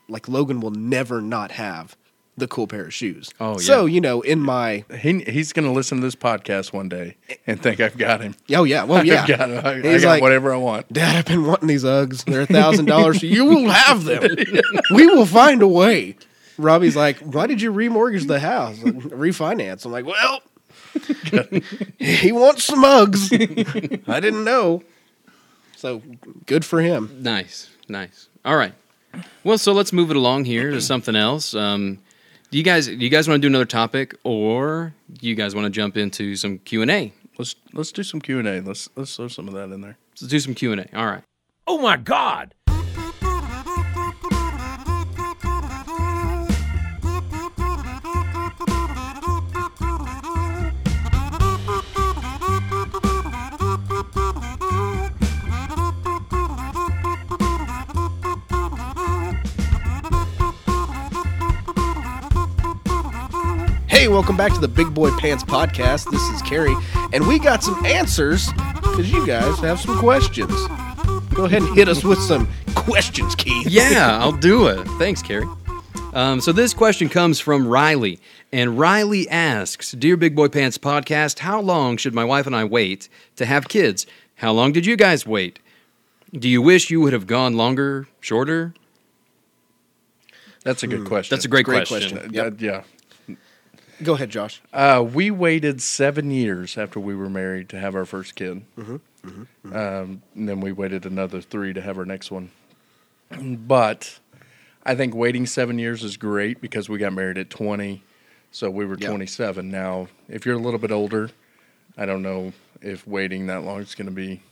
[0.08, 1.96] like Logan will never not have
[2.36, 3.30] the cool pair of shoes.
[3.40, 3.58] Oh, yeah.
[3.58, 7.60] So you know, in my He he's gonna listen to this podcast one day and
[7.60, 8.34] think I've got him.
[8.54, 10.92] oh yeah, well yeah, I've got, I, I got like, whatever I want.
[10.92, 12.24] Dad, I've been wanting these Uggs.
[12.24, 13.22] They're a thousand dollars.
[13.26, 14.22] You will have them.
[14.94, 16.16] we will find a way.
[16.58, 18.82] Robbie's like, why did you remortgage the house?
[18.82, 19.84] Like, Refinance.
[19.84, 20.40] I'm like, well,
[21.98, 24.02] he wants some Uggs.
[24.08, 24.82] I didn't know.
[25.76, 26.02] So
[26.46, 27.18] good for him.
[27.20, 28.28] Nice, nice.
[28.44, 28.72] All right.
[29.44, 31.54] Well, so let's move it along here to something else.
[31.54, 31.98] Um,
[32.50, 35.54] do you guys do you guys want to do another topic, or do you guys
[35.54, 37.12] want to jump into some Q and A?
[37.38, 38.60] Let's let's do some Q and A.
[38.60, 39.98] Let's let's throw some of that in there.
[40.12, 40.98] Let's do some Q and A.
[40.98, 41.22] All right.
[41.66, 42.54] Oh my God!
[64.06, 66.08] Hey, welcome back to the Big Boy Pants podcast.
[66.12, 66.76] This is Carrie,
[67.12, 70.52] and we got some answers because you guys have some questions.
[71.34, 73.66] Go ahead and hit us with some questions, Keith.
[73.66, 74.86] Yeah, I'll do it.
[75.00, 75.48] Thanks, Carrie.
[76.14, 78.20] Um, so this question comes from Riley,
[78.52, 82.62] and Riley asks, "Dear Big Boy Pants podcast, how long should my wife and I
[82.62, 84.06] wait to have kids?
[84.36, 85.58] How long did you guys wait?
[86.32, 88.72] Do you wish you would have gone longer, shorter?
[90.62, 91.34] That's a good question.
[91.34, 92.12] That's a great, Great question.
[92.18, 92.34] question.
[92.34, 92.60] Yep.
[92.60, 92.82] yeah.
[94.02, 94.60] Go ahead, Josh.
[94.72, 98.62] Uh, we waited seven years after we were married to have our first kid.
[98.78, 99.74] Mm-hmm.
[99.74, 102.50] Um, and then we waited another three to have our next one.
[103.40, 104.20] But
[104.84, 108.02] I think waiting seven years is great because we got married at 20.
[108.52, 109.08] So we were Yeah.
[109.08, 109.70] 27.
[109.70, 111.30] Now, if you're a little bit older,
[111.96, 114.42] I don't know if waiting that long is going to be,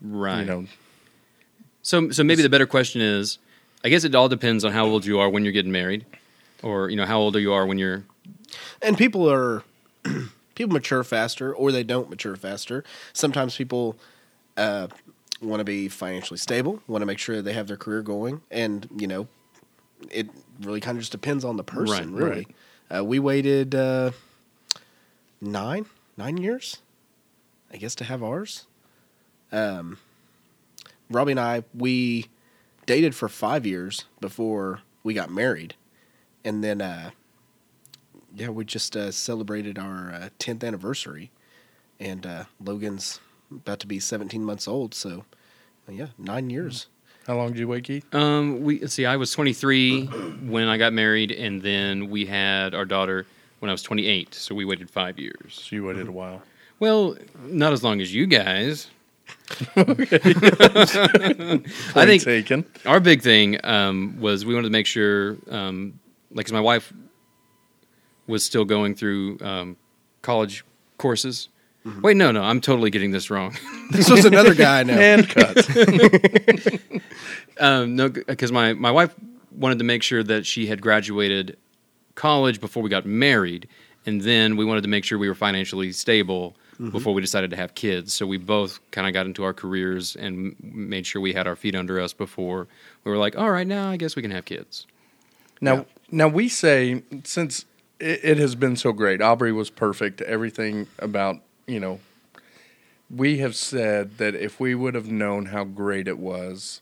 [0.00, 0.40] Right.
[0.40, 0.66] you know,
[1.82, 3.38] So, so maybe the better question is,
[3.82, 6.06] I guess it all depends on how old you are when you're getting married,
[6.62, 8.04] or you know how old are you are when you're.
[8.82, 9.62] And people are
[10.54, 12.84] people mature faster, or they don't mature faster.
[13.12, 13.96] Sometimes people
[14.56, 14.88] uh,
[15.40, 18.88] want to be financially stable, want to make sure they have their career going, and
[18.96, 19.28] you know,
[20.10, 20.28] it
[20.60, 22.14] really kind of just depends on the person.
[22.14, 22.46] Right, really,
[22.94, 24.10] Uh, we waited uh,
[25.40, 25.86] nine
[26.16, 26.78] nine years,
[27.72, 28.66] I guess, to have ours.
[29.50, 29.98] Um,
[31.10, 32.26] Robbie and I we
[32.86, 35.74] dated for five years before we got married,
[36.44, 36.80] and then.
[36.80, 37.10] Uh,
[38.34, 41.30] yeah, we just uh, celebrated our uh, 10th anniversary,
[42.00, 43.20] and uh, Logan's
[43.50, 44.94] about to be 17 months old.
[44.94, 45.24] So,
[45.88, 46.86] uh, yeah, nine years.
[47.26, 48.12] how long did you wait, Keith?
[48.14, 49.06] Um, we see.
[49.06, 50.06] I was 23
[50.48, 53.26] when I got married, and then we had our daughter
[53.60, 54.34] when I was 28.
[54.34, 55.62] So we waited five years.
[55.68, 56.42] So you waited a while.
[56.80, 57.16] Well,
[57.46, 58.88] not as long as you guys.
[59.76, 59.84] I
[62.04, 62.64] think taken.
[62.84, 65.98] our big thing um, was we wanted to make sure, um,
[66.30, 66.92] like, 'cause my wife
[68.26, 69.76] was still going through um,
[70.22, 70.64] college
[70.98, 71.48] courses.
[72.00, 73.56] Wait, no, no, I'm totally getting this wrong.
[73.90, 74.98] This was another guy now.
[74.98, 75.68] And cut.
[77.60, 79.14] um, no, because my my wife
[79.52, 81.58] wanted to make sure that she had graduated
[82.14, 83.68] college before we got married,
[84.06, 86.56] and then we wanted to make sure we were financially stable
[86.90, 88.12] before we decided to have kids.
[88.14, 91.56] So we both kind of got into our careers and made sure we had our
[91.56, 92.66] feet under us before
[93.04, 94.86] we were like, all right, now I guess we can have kids.
[95.60, 97.64] Now, now we say since
[98.04, 100.20] it, it has been so great, Aubrey was perfect.
[100.22, 102.00] Everything about you know,
[103.10, 106.80] we have said that if we would have known how great it was,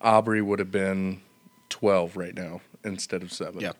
[0.00, 1.20] Aubrey would have been
[1.68, 3.60] twelve right now instead of seven.
[3.60, 3.72] Yeah,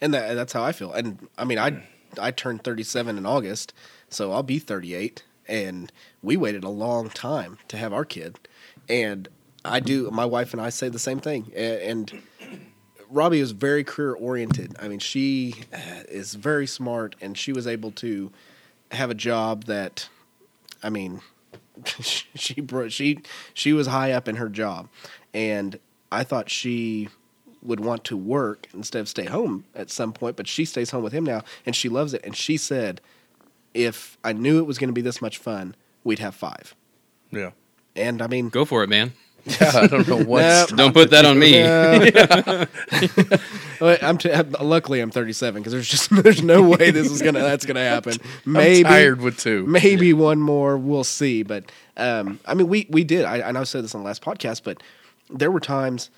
[0.00, 0.92] and that, that's how I feel.
[0.92, 1.82] And I mean, I
[2.20, 3.74] I turned 37 in August,
[4.08, 5.24] so I'll be 38.
[5.48, 8.38] And we waited a long time to have our kid,
[8.88, 9.28] and
[9.64, 10.10] I do.
[10.10, 11.50] My wife and I say the same thing.
[11.54, 12.22] A- And
[13.10, 14.74] Robbie is very career oriented.
[14.80, 18.30] I mean, she uh, is very smart, and she was able to
[18.90, 20.08] have a job that,
[20.82, 21.20] I mean,
[22.00, 23.20] she bro- she
[23.52, 24.88] she was high up in her job,
[25.32, 25.78] and
[26.12, 27.08] I thought she
[27.62, 31.02] would want to work instead of stay home at some point, but she stays home
[31.02, 32.20] with him now, and she loves it.
[32.24, 33.00] And she said,
[33.72, 36.74] if I knew it was going to be this much fun, we'd have five.
[37.30, 37.52] yeah.
[37.96, 39.12] And I mean, Go for it, man.
[39.60, 41.62] I don't know what's Don't put that on me.
[43.80, 44.30] Well, I'm t-
[44.60, 48.14] luckily I'm 37 because there's just there's no way this is gonna that's gonna happen.
[48.44, 49.66] Maybe I'm tired with two.
[49.66, 50.76] maybe one more.
[50.78, 51.42] We'll see.
[51.42, 53.24] But um, I mean, we we did.
[53.24, 54.82] I, I know I said this on the last podcast, but
[55.30, 56.10] there were times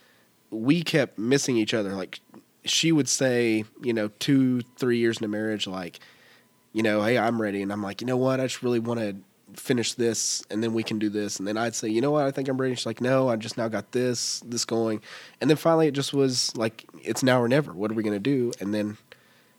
[0.51, 1.95] we kept missing each other.
[1.95, 2.21] Like
[2.65, 6.01] she would say, you know, two three years into marriage, like,
[6.73, 9.01] you know, hey, I'm ready, and I'm like, you know what, I just really want
[9.01, 9.17] to
[9.57, 12.25] finish this, and then we can do this, and then I'd say, you know what,
[12.25, 12.75] I think I'm ready.
[12.75, 15.01] She's like, no, I just now got this this going,
[15.41, 17.73] and then finally it just was like, it's now or never.
[17.73, 18.53] What are we gonna do?
[18.61, 18.97] And then.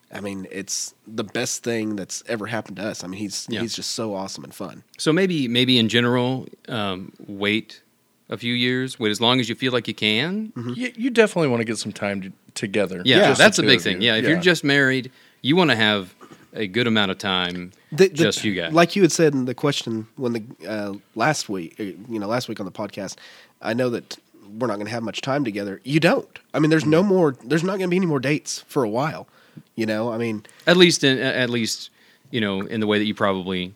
[0.09, 3.03] I mean, it's the best thing that's ever happened to us.
[3.03, 3.59] I mean, he's Yeah.
[3.59, 4.83] he's just so awesome and fun.
[4.97, 7.81] So maybe maybe in general, um, wait
[8.29, 8.97] a few years.
[8.97, 10.53] Wait as long as you feel like you can.
[10.77, 13.01] You, you definitely want to get some time to, together.
[13.03, 14.01] Yeah, Just the that's a big thing.
[14.01, 14.07] you.
[14.07, 16.15] Yeah, if you're just married, you want to have
[16.53, 17.71] a good amount of time.
[17.91, 18.73] The- the- just you guys.
[18.73, 22.27] Like you had said in the question when the uh, last week, uh, you know,
[22.27, 23.15] last week on the podcast,
[23.61, 24.17] I know that
[24.57, 25.81] we're not going to have much time together.
[25.83, 26.39] You don't.
[26.53, 27.09] I mean, there's no Mm-hmm.
[27.09, 27.35] more.
[27.43, 29.27] There's not going to be any more dates for a while.
[29.75, 31.89] You know, I mean, at least in at least
[32.31, 33.73] you know in the way that you probably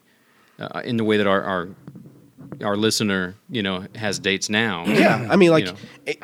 [0.59, 1.69] uh, in the way that our our
[2.63, 4.85] our listener you know has dates now.
[4.85, 5.27] yeah.
[5.29, 5.73] I mean, like, know.
[6.05, 6.19] it,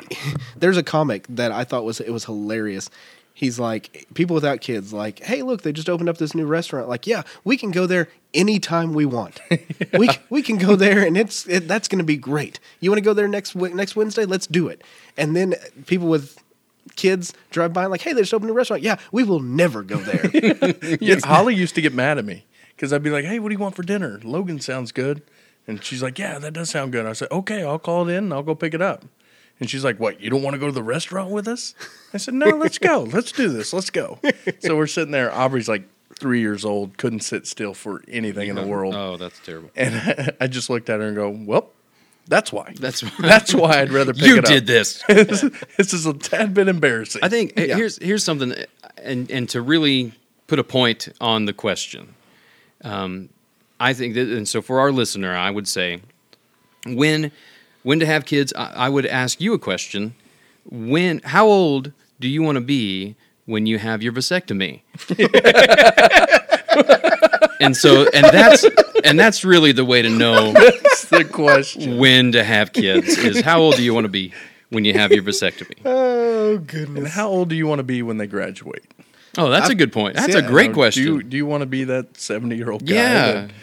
[0.56, 2.88] there's a comic that I thought was it was hilarious.
[3.38, 6.88] He's like, people without kids, like, hey, look, they just opened up this new restaurant.
[6.88, 9.40] Like, yeah, we can go there anytime we want.
[9.96, 12.58] We we can go there, and it's it, that's going to be great.
[12.80, 14.24] You want to go there next next Wednesday?
[14.24, 14.82] Let's do it.
[15.16, 15.54] And then
[15.86, 16.36] people with
[16.96, 18.82] kids drive by and like, hey, they just opened a restaurant.
[18.82, 20.74] Yeah, we will never go there.
[21.00, 23.54] Yeah, Holly used to get mad at me because I'd be like, "Hey, what do
[23.54, 24.20] you want for dinner?
[24.24, 25.22] Logan sounds good,"
[25.68, 28.24] and she's like, "Yeah, that does sound good." I said, "Okay, I'll call it in
[28.24, 29.04] and I'll go pick it up."
[29.60, 30.20] And she's like, "What?
[30.20, 31.74] You don't want to go to the restaurant with us?"
[32.14, 33.02] I said, "No, let's go.
[33.12, 33.72] Let's do this.
[33.72, 34.18] Let's go."
[34.60, 35.34] So we're sitting there.
[35.34, 35.82] Aubrey's like
[36.18, 39.70] three years old, couldn't sit still for anything in the world, Oh, that's terrible.
[39.76, 41.70] and I just looked at her and go, "Well,
[42.28, 42.74] that's why.
[42.78, 43.10] That's why.
[43.20, 45.02] that's why I'd rather pick you it up." did this.
[45.08, 47.22] this is a tad bit embarrassing.
[47.24, 48.54] I think uh, here's here's something,
[49.02, 50.12] and and to really
[50.46, 52.14] put a point on the question,
[52.84, 53.28] um,
[53.80, 56.00] I think that, and so for our listener, I would say,
[56.86, 57.30] when
[57.88, 60.14] when to have kids, I, I would ask you a question:
[60.70, 64.82] When, how old do you want to be when you have your vasectomy?
[67.60, 68.66] and so, and that's
[69.04, 71.96] and that's really the way to know that's the question.
[71.96, 74.34] when to have kids is how old do you want to be
[74.68, 75.78] when you have your vasectomy?
[75.86, 76.98] oh goodness.
[76.98, 78.84] And how old do you want to be when they graduate?
[79.38, 80.14] Oh, that's a good point.
[80.14, 81.04] That's a great question.
[81.04, 82.94] Do you, do you want to be that seventy-year-old guy?
[82.94, 83.54] yeah, that, you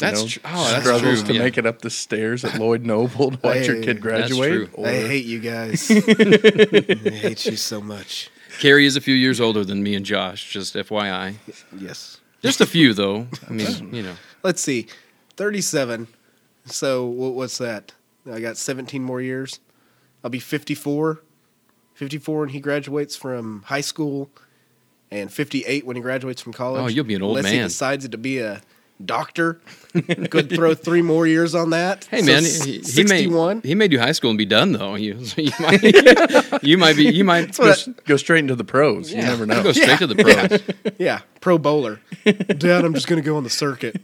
[0.00, 1.28] that's know, tr- oh, that's struggles true.
[1.28, 1.42] to yeah.
[1.44, 4.50] make it up the stairs at Lloyd Noble to watch your Hey, kid that's graduate.
[4.52, 4.68] true.
[4.74, 5.90] Or, I hate you guys.
[5.90, 5.94] I
[7.10, 8.30] hate you so much.
[8.60, 10.50] Carrie is a few years older than me and Josh.
[10.52, 11.34] Just FYI,
[11.78, 12.20] Yes.
[12.42, 13.26] just a few though.
[13.48, 14.86] I mean, you know, Let's see.
[15.36, 16.08] 37.
[16.66, 17.92] So what's that?
[18.30, 19.60] I got 17 more years.
[20.22, 21.20] I'll be 54.
[21.94, 24.30] 54 when he graduates from high school,
[25.10, 26.82] and 58 when he graduates from college.
[26.82, 27.68] Oh, you'll be an old Unless he man.
[27.68, 28.60] decides to be a
[29.04, 29.60] doctor.
[30.30, 32.04] Could throw three more years on that.
[32.10, 33.62] hey So man, s- he, he may 61.
[33.62, 34.94] he may do high school and be done though.
[34.94, 35.82] You, so you might
[36.62, 39.10] you might be you might go, s- go straight into the pros.
[39.12, 39.62] You never know.
[39.62, 40.94] go straight to the pros.
[40.98, 42.00] Yeah, pro bowler.
[42.24, 44.00] Dad, I'm just gonna go on the circuit.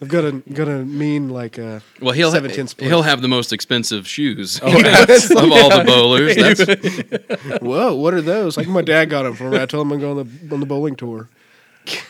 [0.00, 3.22] I've got a got a mean like uh Well, he'll seven have, ten he'll have
[3.22, 6.36] the most expensive shoes Oh, of all the bowlers.
[6.36, 8.56] That's, Whoa, what are those?
[8.58, 9.58] Like my dad got them for me.
[9.60, 11.28] I told him I'm going on the on the bowling tour.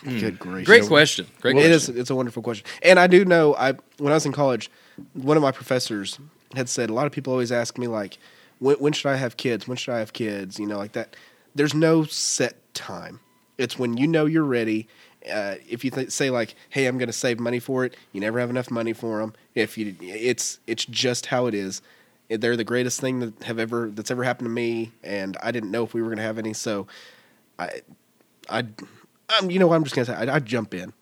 [0.05, 0.67] Good gracious!
[0.67, 1.27] Great question.
[1.41, 1.95] Great It question.
[1.95, 2.01] is.
[2.01, 3.55] It's a wonderful question, and I do know.
[3.57, 4.71] I when I was in college,
[5.15, 6.19] one of my professors
[6.55, 8.19] had said a lot of people always ask me like,
[8.61, 9.67] when, when should I have kids?
[9.69, 10.59] When should I have kids?
[10.59, 11.17] You know, like that.
[11.55, 13.21] There's no set time.
[13.59, 14.89] It's when you know you're ready.
[15.31, 18.21] Uh, if you th- say like, "Hey, I'm going to save money for it," you
[18.21, 19.35] never have enough money for them.
[19.55, 21.83] If you, it's it's just how it is.
[22.29, 25.71] They're the greatest thing that have ever that's ever happened to me, and I didn't
[25.71, 26.53] know if we were going to have any.
[26.53, 26.87] So,
[27.59, 27.83] I,
[28.49, 28.75] I'd,
[29.41, 30.93] um, you know, what I'm just gonna say, I'd, I'd jump in.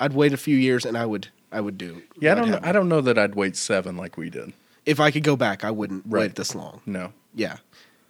[0.00, 2.02] I'd wait a few years, and I would, I would do.
[2.18, 2.46] yeah, I I'd don't.
[2.50, 4.52] Know, have- I don't know that I'd wait seven like we did.
[4.86, 6.22] If I could go back, I wouldn't Right.
[6.22, 6.80] wait this long.
[6.84, 7.12] No.
[7.34, 7.56] Yeah,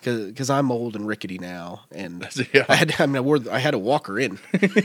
[0.02, 2.64] because I'm old and rickety now, and Yeah.
[2.68, 4.38] I had, I mean, I, wore, I had a walker in.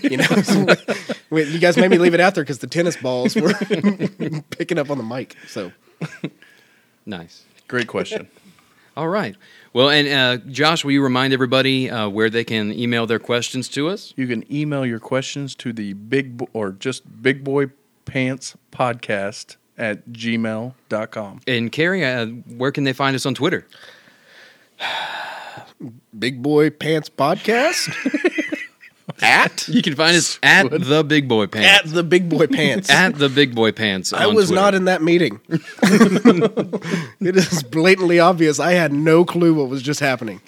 [0.04, 0.66] You know, So,
[1.30, 3.54] wait, you guys made me leave it out there because the tennis balls were
[4.52, 5.36] picking up on the mic.
[5.48, 5.72] So
[7.06, 7.44] nice.
[7.68, 8.28] Great question.
[8.98, 9.36] All right.
[9.72, 13.70] Well, and uh, Josh, will you remind everybody uh, where they can email their questions
[13.70, 14.14] to us?
[14.18, 17.68] You can email your questions to the big Bo- or just big boy
[18.06, 21.42] pants podcast at gmail.com.
[21.48, 23.68] And Carrie, uh, where can they find us on Twitter?
[26.18, 27.88] Big Boy Pants Podcast
[29.22, 32.90] at You can find us at the Big Boy pants at the Big Boy Pants.
[33.00, 34.14] At the Big Boy Pants.
[34.14, 34.62] I on was Twitter.
[34.62, 35.40] not in that meeting.
[35.50, 38.60] it is blatantly obvious.
[38.60, 40.42] I had no clue what was just happening.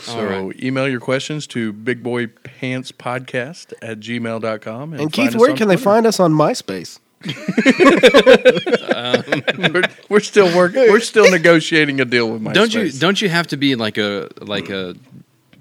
[0.00, 0.62] So right.
[0.62, 4.92] email your questions to big boy pants podcast at gmail.com.
[4.92, 7.00] And, And Keith, where on can they find us on MySpace?
[9.72, 10.88] we're, we're still working.
[10.88, 12.54] We're still negotiating a deal with MySpace.
[12.54, 14.94] Don't you don't you have to be like a like a,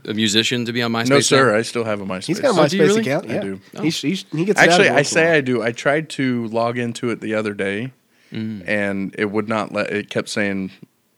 [0.08, 1.10] a musician to be on MySpace?
[1.10, 1.22] No, now?
[1.22, 1.56] sir.
[1.56, 2.26] I still have a MySpace.
[2.28, 3.02] He's got a Oh, MySpace do really?
[3.02, 3.30] account.
[3.30, 3.62] I Yeah, do.
[3.76, 3.82] Oh.
[3.84, 5.38] He, he, he gets Actually, I once in a say.
[5.38, 5.62] I do.
[5.64, 7.92] I tried to log into it the other day,
[8.32, 8.64] mm.
[8.68, 9.92] and it would not let.
[9.92, 10.72] It kept saying,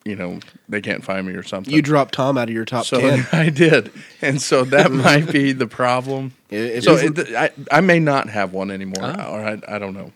[0.06, 1.74] you know, they can't find me or something.
[1.74, 3.28] You dropped Tom out of your top so ten.
[3.32, 6.34] I did, and so that might be the problem.
[6.50, 9.34] It- it so it, I, I may not have one anymore, Oh.
[9.36, 10.12] or I, I don't know.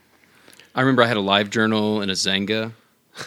[0.73, 2.71] I remember I had a live journal and a Xanga.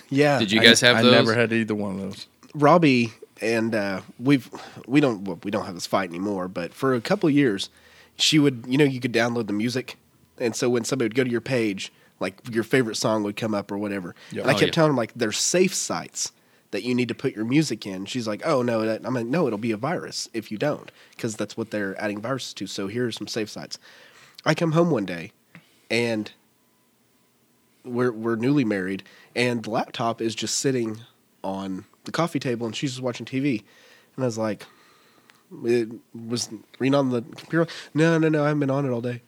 [0.08, 0.40] Yeah.
[0.40, 2.26] Did you guys have I never had either one of those.
[2.52, 4.48] Robbie and uh, we've
[4.86, 7.68] we don't well, we don't have this fight anymore, but for a couple of years,
[8.16, 9.96] she would you know you could download the music,
[10.38, 13.54] and so when somebody would go to your page, like your favorite song would come
[13.54, 14.14] up or whatever.
[14.32, 14.42] Yeah.
[14.42, 14.72] And I Oh, kept yeah.
[14.72, 16.32] telling them like there's safe sites
[16.72, 18.04] that you need to put your music in.
[18.06, 20.90] She's like, oh no, that, I'm like no, it'll be a virus if you don't,
[21.10, 22.66] because that's what they're adding viruses to.
[22.66, 23.78] So here are some safe sites.
[24.44, 25.32] I come home one day,
[25.90, 26.30] and
[27.84, 29.02] we're we're newly married,
[29.34, 31.00] and the laptop is just sitting
[31.46, 33.62] on the coffee table, and she's just watching TV,
[34.16, 34.66] and I was like,
[35.64, 37.66] it was reading on the computer.
[37.94, 39.22] No, no, no, I haven't been on it all day.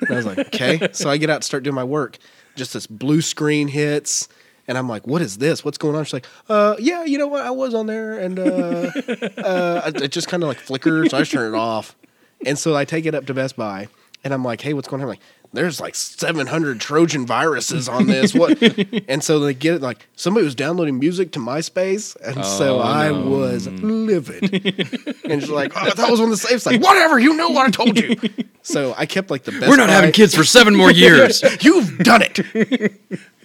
[0.00, 0.88] And I was like, okay.
[0.92, 2.18] so I get out and start doing my work.
[2.56, 4.28] Just this blue screen hits,
[4.68, 5.64] And I'm like, what is this?
[5.64, 6.04] What's going on?
[6.04, 7.42] She's like, uh, yeah, you know what?
[7.42, 8.42] I was on there and uh,
[9.38, 11.10] uh, it just kind of like flickered.
[11.10, 11.96] So I just turn it off.
[12.44, 13.88] And so I take it up to Best Buy
[14.24, 15.04] and I'm like, hey, what's going on?
[15.04, 15.20] I'm like,
[15.56, 18.34] there's like 700 Trojan viruses on this.
[18.34, 18.60] What?
[19.08, 22.16] and so they get it like somebody was downloading music to MySpace.
[22.22, 24.42] And so I was livid.
[25.24, 26.82] and she's like, oh, that was on the safe side.
[26.82, 28.16] Whatever, you know what I told you.
[28.66, 29.68] So I kept like the best.
[29.68, 31.40] We're not Buy- having kids for seven more years.
[31.62, 32.40] You've done it.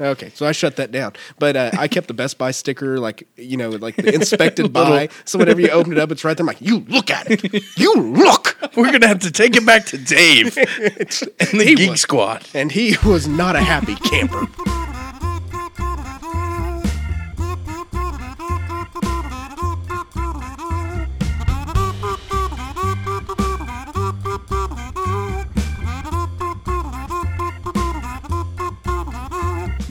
[0.02, 1.13] okay, so I shut that down.
[1.38, 5.10] But uh, I kept the Best Buy sticker, like you know, like the inspected by.
[5.26, 6.41] So whenever you open it up, it's right there.
[6.41, 7.63] I'm like, you look at it.
[7.78, 8.58] You look.
[8.76, 12.48] We're gonna have to take it back to Dave and the He Geek Squad.
[12.56, 14.48] And he was not a happy camper.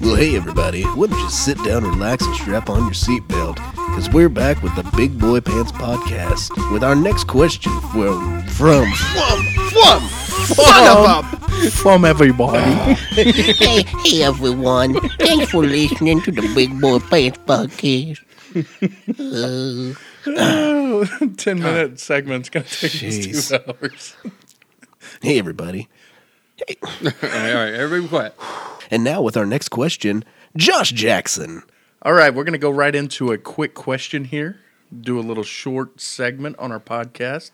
[0.00, 3.54] Well, hey everybody, why don't you sit down, relax, and strap on your seatbelt?
[3.88, 8.90] Because we're back with the Big Boy Pants Podcast with our next question from from
[8.92, 12.58] from from son of a From everybody.
[13.12, 14.94] hey, hey everyone.
[15.18, 18.20] Thanks for listening to the Big Boy Pants Podcast.
[20.26, 23.48] Uh, Ten minute segment's gonna take us Jeez.
[23.50, 24.16] two hours.
[25.20, 25.88] Hey everybody.
[26.68, 28.34] all right, all right, everybody be quiet.
[28.90, 30.24] And now with our next question,
[30.56, 31.62] Josh Jackson.
[32.02, 34.58] All right, we're gonna go right into a quick question here.
[34.98, 37.52] Do a little short segment on our podcast.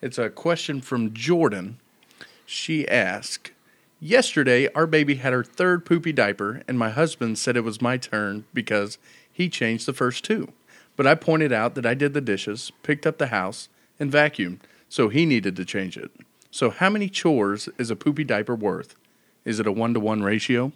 [0.00, 1.80] It's a question from Jordan.
[2.50, 3.50] She asked,
[4.00, 7.98] Yesterday, our baby had her third poopy diaper, and my husband said it was my
[7.98, 8.96] turn because
[9.30, 10.54] he changed the first two.
[10.96, 13.68] But I pointed out that I did the dishes, picked up the house,
[14.00, 16.10] and vacuumed, so he needed to change it.
[16.50, 18.94] So, how many chores is a poopy diaper worth?
[19.44, 20.72] Is it a one to one ratio?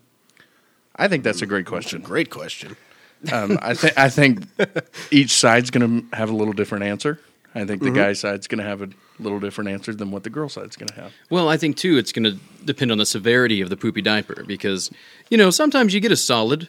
[0.97, 2.03] I think that's a great question.
[2.03, 2.77] Great question.
[3.33, 4.47] Um, I think I think
[5.11, 7.19] each side's going to have a little different answer.
[7.55, 8.89] I think the guy side's going to have a
[9.19, 11.13] little different answer than what the girl side's going to have.
[11.29, 14.45] Well, I think too, it's going to depend on the severity of the poopy diaper
[14.45, 14.91] because
[15.29, 16.69] you know sometimes you get a solid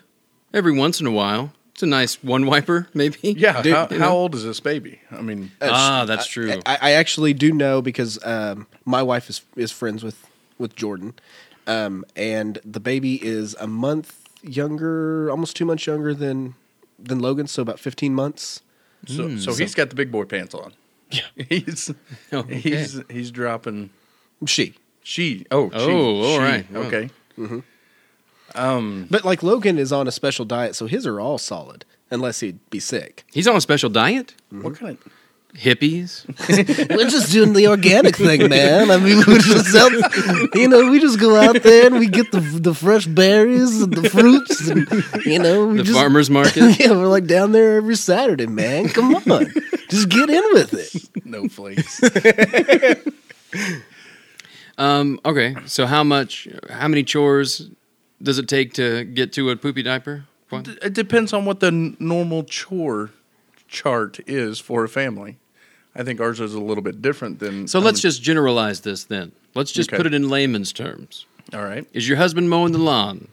[0.53, 1.53] every once in a while.
[1.71, 3.17] It's a nice one wiper, maybe.
[3.23, 4.99] Yeah, Dude, how, you how old is this baby?
[5.09, 6.61] I mean, Ah, that's true.
[6.67, 10.27] I, I actually do know because um, my wife is is friends with
[10.59, 11.15] with Jordan,
[11.65, 16.55] um, and the baby is a month younger, almost two months younger than
[16.99, 18.61] than Logan, so about fifteen months.
[19.07, 20.73] Hmm, so, so he's got the big boy pants on.
[21.11, 21.91] Yeah, he's
[22.31, 22.55] Okay.
[22.59, 23.89] he's he's dropping
[24.47, 25.45] She, she.
[25.51, 26.37] Oh, she, Oh, all she.
[26.39, 26.65] right.
[26.73, 26.81] Oh.
[26.83, 27.59] Okay, mm-hmm.
[28.55, 32.39] um, but like Logan is on a special diet, so his are all solid unless
[32.41, 33.25] he'd be sick.
[33.31, 34.35] He's on a special diet.
[34.51, 35.13] what kind of?
[35.55, 36.25] Hippies.
[36.97, 38.89] We're just doing the organic thing, man.
[38.89, 39.91] I mean, we just out,
[40.55, 43.93] you know, we just go out there and we get the the fresh berries and
[43.93, 44.87] the fruits, and
[45.25, 46.79] you know, we The just, farmers market.
[46.79, 48.89] yeah, we're like down there every Saturday, man.
[48.89, 49.53] Come on,
[49.89, 51.25] just get in with it.
[51.25, 52.01] No flakes.
[54.77, 56.47] Um, okay, so how much?
[56.69, 57.69] How many chores
[58.21, 60.25] does it take to get to a poopy diaper?
[60.49, 60.67] What?
[60.67, 63.11] it depends on what the n- normal chore
[63.67, 65.37] chart is for a family.
[65.95, 67.67] I think ours is a little bit different than.
[67.67, 69.31] So let's um, just generalize this then.
[69.53, 69.97] Let's just Okay.
[69.97, 71.25] put it in layman's terms.
[71.53, 71.85] All right.
[71.93, 73.27] Is your husband mowing the lawn?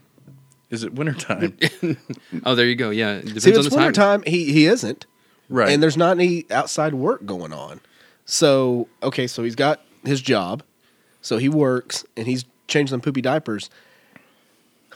[0.69, 1.57] Is it wintertime?
[2.45, 2.91] Oh, there you go.
[2.91, 3.85] Yeah, it depends See, on it's the time.
[3.87, 4.23] wintertime.
[4.27, 5.07] He he isn't,
[5.49, 5.71] right.
[5.71, 7.81] and there's not any outside work going on.
[8.25, 10.63] So okay, so he's got his job,
[11.23, 13.69] so he works and he's changing them poopy diapers.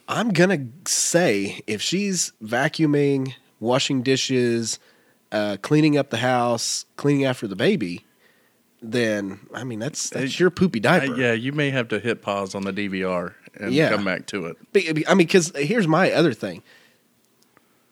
[0.07, 4.79] I'm gonna say if she's vacuuming, washing dishes,
[5.35, 8.05] uh, cleaning up the house, cleaning after the baby,
[8.83, 11.17] then I mean that's that's your poopy Uh, diaper.
[11.17, 13.91] yeah, you may have to hit pause on the DVR and Yeah.
[13.91, 14.57] come back to it.
[14.73, 16.63] Be- be- I mean, because here's my other thing.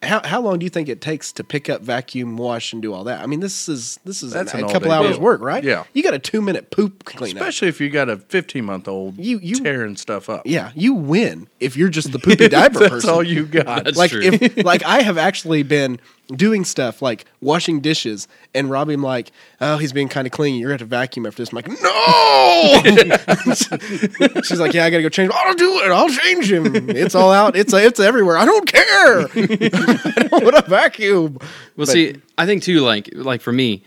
[0.03, 2.93] How how long do you think it takes to pick up, vacuum, wash, and do
[2.93, 3.23] all that?
[3.23, 5.21] I mean, this is this is That's a, an a couple hours deal.
[5.21, 5.63] work, right?
[5.63, 5.85] Yeah.
[5.95, 7.41] you got a two minute poop cleanup.
[7.41, 10.43] Especially if you got a 15 month old You- you- tearing stuff up.
[10.45, 13.11] Yeah, you win if you're just the poopy diaper That's person.
[13.11, 13.85] all you got.
[13.85, 14.23] That's like true.
[14.25, 19.33] if like I have actually been doing stuff like washing dishes and Robbie, I'm like,
[19.61, 20.59] oh, he's being kind of clingy.
[20.59, 21.51] You're gonna have to vacuum after this.
[21.53, 22.83] I'm like, no.
[24.43, 25.33] She's like, yeah, I gotta go change.
[25.35, 25.91] I'll do it.
[25.91, 26.91] I'll change him.
[26.91, 27.57] It's all out.
[27.57, 28.37] It's it's everywhere.
[28.39, 29.19] I don't care.
[29.35, 31.35] I don't want to vacuum.
[31.41, 33.83] Well, But- see, I think too, like like for me,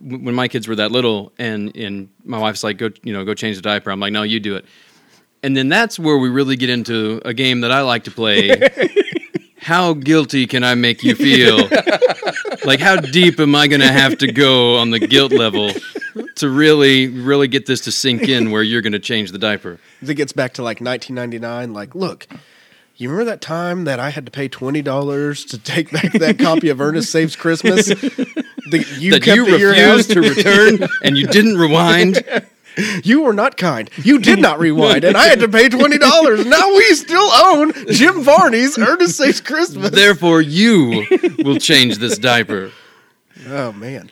[0.00, 3.34] when my kids were that little, and and my wife's like, go, you know, go
[3.34, 3.90] change the diaper.
[3.90, 4.64] I'm like, no, you do it.
[5.44, 8.50] And then that's where we really get into a game that I like to play.
[9.62, 11.56] how guilty can I make you feel?
[12.64, 15.70] like, how deep am I going to have to go on the guilt level
[16.36, 19.78] to really, really get this to sink in where you're going to change the diaper?
[20.02, 21.72] It gets back to like 1999.
[21.72, 22.26] Like, look,
[22.96, 26.38] You remember that time that I had to pay twenty dollars to take back that
[26.38, 27.86] copy of Ernest Saves Christmas?
[27.86, 30.08] that you that kept you at your house?
[30.08, 32.22] refused to return and you didn't rewind.
[33.04, 33.90] You were not kind.
[34.02, 36.46] You did not rewind, and I had to pay twenty dollars.
[36.46, 39.90] Now we still own Jim Varney's Ernest Saves Christmas.
[39.90, 41.06] Therefore, you
[41.44, 42.70] will change this diaper.
[43.48, 44.10] Oh man,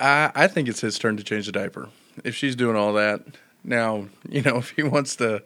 [0.00, 1.88] I, I think it's his turn to change the diaper.
[2.24, 3.22] If she's doing all that,
[3.64, 5.42] now, you know, if he wants to,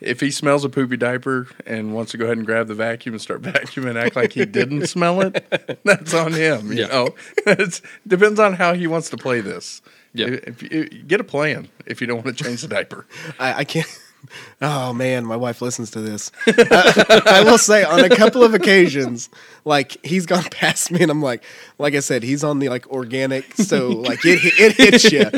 [0.00, 3.14] if he smells a poopy diaper and wants to go ahead and grab the vacuum
[3.14, 6.70] and start vacuuming and act like he didn't smell it, that's on him.
[6.72, 6.86] You Yeah.
[6.88, 7.08] know,
[7.46, 9.82] it depends on how he wants to play this.
[10.14, 10.26] Yeah.
[10.26, 13.06] If, if you, get a plan if you don't want to change the diaper.
[13.38, 13.86] I, I can't.
[14.60, 16.32] Oh man, my wife listens to this.
[16.46, 19.30] I, I will say on a couple of occasions,
[19.64, 21.44] like he's gone past me, and I'm like,
[21.78, 25.30] like I said, he's on the like organic, so like it it hits you,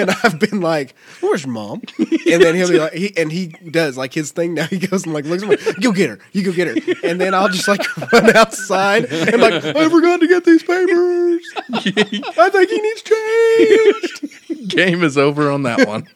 [0.00, 3.96] and I've been like, "Where's mom?" And then he'll be like, he and he does
[3.96, 4.66] like his thing now.
[4.66, 7.20] He goes and like looks at me, "Go get her, you go get her," and
[7.20, 11.42] then I'll just like run outside and like, "I forgot to get these papers.
[11.72, 16.08] I think he needs changed." Game is over on that one.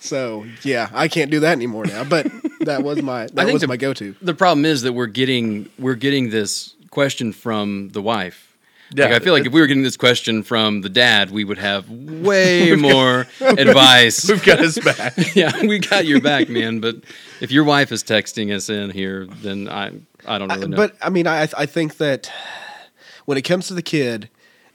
[0.00, 2.04] So yeah, I can't do that anymore now.
[2.04, 2.26] But
[2.60, 4.14] that was my that think was the- my go-to.
[4.22, 8.46] The problem is that we're getting we're getting this question from the wife.
[8.92, 9.04] Yeah.
[9.04, 11.58] like, I feel like if we were getting this question from the dad, we would
[11.58, 14.28] have way more advice.
[14.28, 15.14] We've got his back.
[15.36, 16.80] yeah, we got your back, man.
[16.80, 16.96] But
[17.40, 19.92] if your wife is texting us in here, then I
[20.26, 20.76] I don't really uh, know.
[20.76, 22.32] But I mean, I I think that
[23.26, 24.28] when it comes to the kid,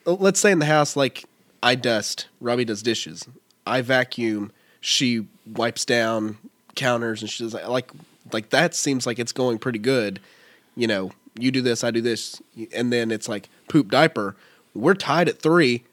[0.05, 1.26] let's say in the house, like
[1.61, 3.28] I dust, Robbie does dishes,
[3.67, 4.51] I vacuum,
[4.86, 6.38] she wipes down
[6.75, 7.91] counters, and she's like, like
[8.31, 10.19] like that seems like it's going pretty good.
[10.75, 12.39] You know, you do this, I do this,
[12.71, 14.36] and then it's like poop diaper.
[14.75, 15.83] We're tied at three.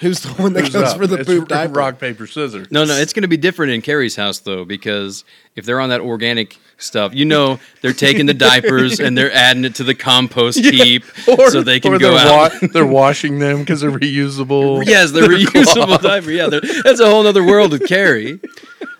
[0.00, 0.98] Who's the one that Who's goes up?
[0.98, 1.72] for the It's poop diaper?
[1.72, 2.70] Rock, paper, scissors.
[2.70, 5.24] No, no, it's going to be different in Carrie's house though, because
[5.54, 9.64] if they're on that organic stuff, you know, they're taking the diapers and they're adding
[9.64, 11.04] it to the compost heap
[11.48, 12.52] so they can go they're out.
[12.60, 14.84] wa- they're washing them because they're reusable.
[14.86, 16.30] yes, they're reusable diaper.
[16.30, 18.38] Yeah, they're, that's a whole other world with Carrie.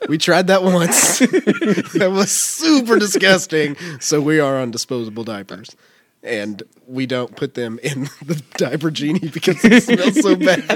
[0.09, 1.19] We tried that once.
[1.19, 3.77] that was super disgusting.
[4.01, 5.77] So we are on disposable diapers.
[6.23, 10.61] And we don't put them in the diaper genie because it smells so bad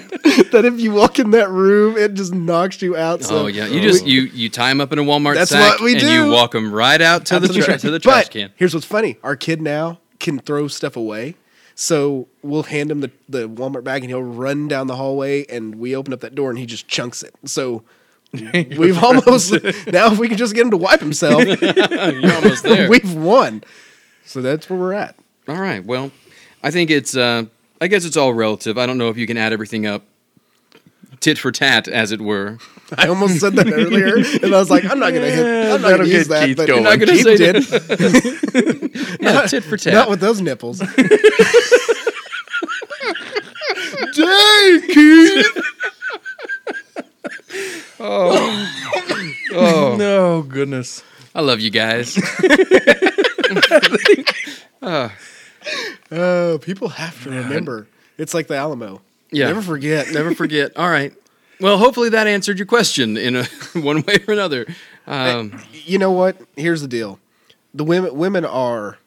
[0.52, 3.24] that if you walk in that room, it just knocks you out.
[3.24, 5.72] So oh yeah, you just you you tie them up in a Walmart That's sack
[5.72, 6.12] what we and do.
[6.12, 7.80] you walk them right out to out the to tra- trash.
[7.80, 8.52] to the trash But can.
[8.56, 11.34] Here's what's funny: our kid now can throw stuff away.
[11.74, 15.76] So we'll hand him the, the Walmart bag, and he'll run down the hallway, and
[15.76, 17.34] we open up that door, and he just chunks it.
[17.46, 17.82] So
[18.32, 19.52] we've almost
[19.86, 22.88] now if we can just get him to wipe himself, You're almost there.
[22.88, 23.64] we've won.
[24.26, 25.16] So that's where we're at.
[25.50, 25.84] All right.
[25.84, 26.12] Well,
[26.62, 27.16] I think it's.
[27.16, 27.46] Uh,
[27.80, 28.78] I guess it's all relative.
[28.78, 30.04] I don't know if you can add everything up,
[31.18, 32.58] tit for tat, as it were.
[32.96, 35.72] I almost said that earlier, and I was like, I'm not gonna hit.
[35.72, 36.46] I'm not gonna use get that.
[36.46, 36.84] Keith but going.
[36.84, 39.20] You're not gonna Keith say did.
[39.20, 39.92] Yeah, tit for tat.
[39.92, 40.78] Not with those nipples.
[40.78, 40.88] Dang,
[44.82, 45.46] Keith.
[47.98, 49.34] oh.
[49.52, 51.02] oh, No goodness.
[51.34, 52.16] I love you guys.
[56.12, 57.86] Oh, people have to remember.
[58.18, 59.00] It's like the Alamo.
[59.30, 59.46] Yeah.
[59.46, 60.10] Never forget.
[60.12, 60.72] Never forget.
[60.76, 61.12] All right.
[61.60, 63.44] Well, hopefully that answered your question in a,
[63.74, 64.66] one way or another.
[65.06, 66.36] Um, you know what?
[66.56, 67.18] Here's the deal:
[67.74, 68.98] the women women are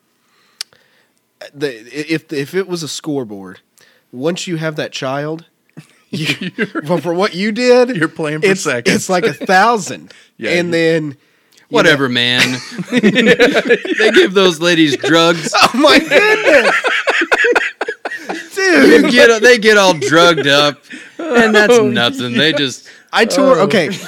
[1.54, 1.74] the
[2.12, 3.60] if if it was a scoreboard,
[4.12, 5.45] once you have that child,
[6.10, 6.51] you,
[6.88, 8.95] well, for what you did, You're playing for it's, seconds.
[8.95, 11.18] It's like a thousand, Yeah, and then
[11.70, 12.60] whatever, know- man.
[12.91, 15.51] they give those ladies drugs.
[15.56, 16.76] oh my goodness,
[19.01, 19.11] dude!
[19.11, 20.84] get they get all drugged up,
[21.17, 22.34] and that's nothing.
[22.34, 23.63] They just I tore Oh.
[23.65, 23.89] okay.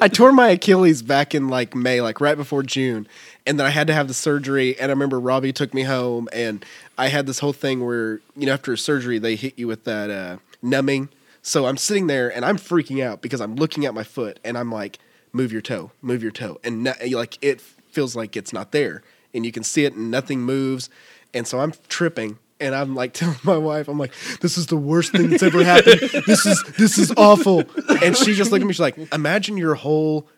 [0.00, 3.06] I tore my Achilles back in like May, like right before June,
[3.46, 4.78] and then I had to have the surgery.
[4.78, 6.64] And I remember Robbie took me home, and
[6.98, 9.84] I had this whole thing where you know after a surgery they hit you with
[9.84, 11.08] that uh, numbing.
[11.42, 14.56] So I'm sitting there and I'm freaking out because I'm looking at my foot and
[14.56, 15.00] I'm like,
[15.32, 19.02] move your toe, move your toe, and no, like it feels like it's not there,
[19.34, 20.88] and you can see it and nothing moves,
[21.34, 22.38] and so I'm tripping.
[22.62, 25.62] And I'm like telling my wife, I'm like, this is the worst thing that's ever
[25.64, 26.00] happened.
[26.26, 27.64] This is this is awful.
[28.02, 30.28] And she just looked at me, she's like, imagine your whole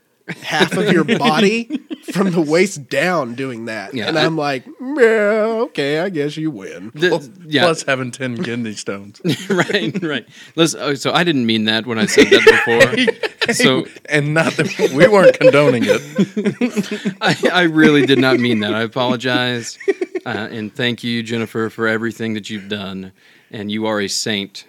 [0.43, 3.93] half of your body from the waist down doing that.
[3.93, 6.93] Yeah, and I- I'm like, yeah, okay, I guess you win.
[6.95, 7.65] the, yeah.
[7.65, 9.21] Plus having 10 kidney stones.
[9.51, 10.27] right, right.
[10.57, 13.05] Listen, oh, so I didn't mean that when I said that
[13.37, 13.55] before.
[13.55, 17.15] So and not that we weren't condoning it.
[17.21, 18.73] I, I really did not mean that.
[18.75, 19.77] I apologize,
[20.27, 23.13] uh, and thank you, Jennifer, for everything that you've done.
[23.51, 24.65] And you are a saint.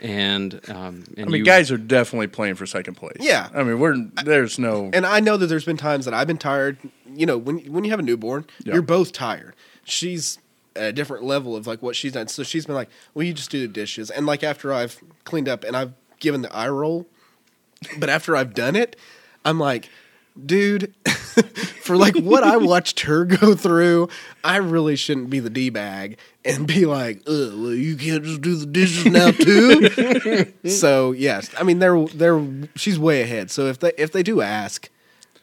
[0.00, 3.16] And um, and I mean, you, guys are definitely playing for second place.
[3.20, 3.48] Yeah.
[3.54, 4.90] I mean, we're there's no.
[4.92, 6.78] And I know that there's been times that I've been tired,
[7.12, 8.74] you know when when you have a newborn, Yeah.
[8.74, 9.54] you're both tired.
[9.84, 10.38] She's
[10.76, 12.28] at a different level of like what she's done.
[12.28, 15.48] So she's been like, "Well, you just do the dishes." And like after I've cleaned
[15.48, 17.06] up and I've given the eye roll,
[17.98, 18.96] but after I've done it,
[19.44, 19.90] I'm like,
[20.46, 20.94] dude,
[21.82, 24.08] for like what I watched her go through,
[24.44, 28.40] I really shouldn't be the d bag and be like, Ugh, well, you can't just
[28.40, 30.52] do the dishes now too.
[30.68, 32.44] so yes, I mean they're they're
[32.76, 33.50] she's way ahead.
[33.50, 34.88] So if they if they do ask,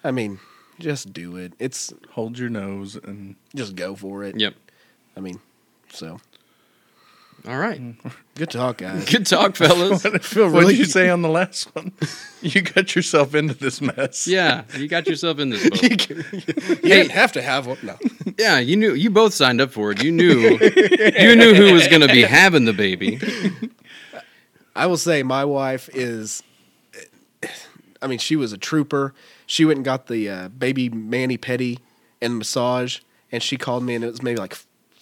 [0.04, 0.40] I mean,
[0.80, 1.54] just do it.
[1.60, 4.40] It's Hold your nose and just go for it.
[4.40, 4.54] Yep.
[5.16, 5.40] I mean,
[5.92, 6.20] so
[7.48, 7.82] All right.
[8.36, 9.10] good talk, guys.
[9.10, 10.04] Good talk, fellas.
[10.22, 11.94] feel what really did you say on the last one?
[12.42, 14.28] you got yourself into this mess.
[14.28, 16.10] yeah, you got yourself in this boat.
[16.10, 16.26] You
[16.82, 17.78] didn't have to have one.
[17.82, 17.98] No.
[18.38, 18.94] Yeah, you knew.
[18.94, 20.04] You both signed up for it.
[20.04, 20.60] You knew.
[20.60, 23.20] you knew who was going to be having the baby.
[24.76, 26.44] I will say my wife is.
[28.02, 29.14] I mean, she was a trooper.
[29.46, 31.80] She went and got the uh, baby mani pedi
[32.22, 33.00] and massage,
[33.32, 34.56] and she called me, and it was maybe like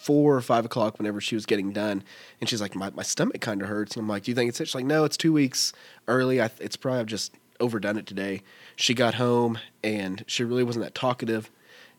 [0.06, 2.04] four or five o'clock whenever she was getting done,
[2.40, 4.50] and she's like, "My my stomach kind of hurts," and I'm like, "Do you think
[4.50, 5.74] it's it?" She's like, "No, it's two weeks
[6.08, 6.40] early.
[6.40, 8.44] I, it's probably I've just overdone it today."
[8.76, 11.50] She got home, and she really wasn't that talkative,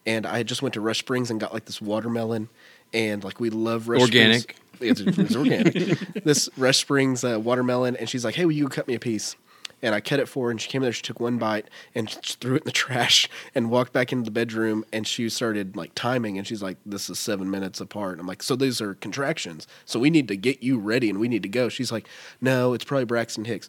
[0.06, 2.48] and I just went to Rush Springs and got like this watermelon,
[2.94, 4.56] and like we love Rush Organic.
[4.74, 5.00] Springs.
[5.00, 5.74] It's, it's organic.
[6.24, 9.34] this Rush Springs uh, watermelon, and she's like, "Hey, will you cut me a piece?"
[9.82, 10.92] And I cut it for her, and she came in there.
[10.92, 14.30] She took one bite and threw it in the trash, and walked back into the
[14.30, 14.84] bedroom.
[14.92, 18.26] And she started like timing, and she's like, "This is seven minutes apart." And I'm
[18.26, 19.66] like, "So these are contractions.
[19.84, 22.08] So we need to get you ready, and we need to go." She's like,
[22.40, 23.68] "No, it's probably Braxton Hicks."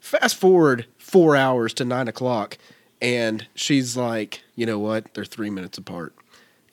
[0.00, 2.56] Fast forward four hours to nine o'clock,
[3.02, 5.12] and she's like, "You know what?
[5.14, 6.14] They're three minutes apart."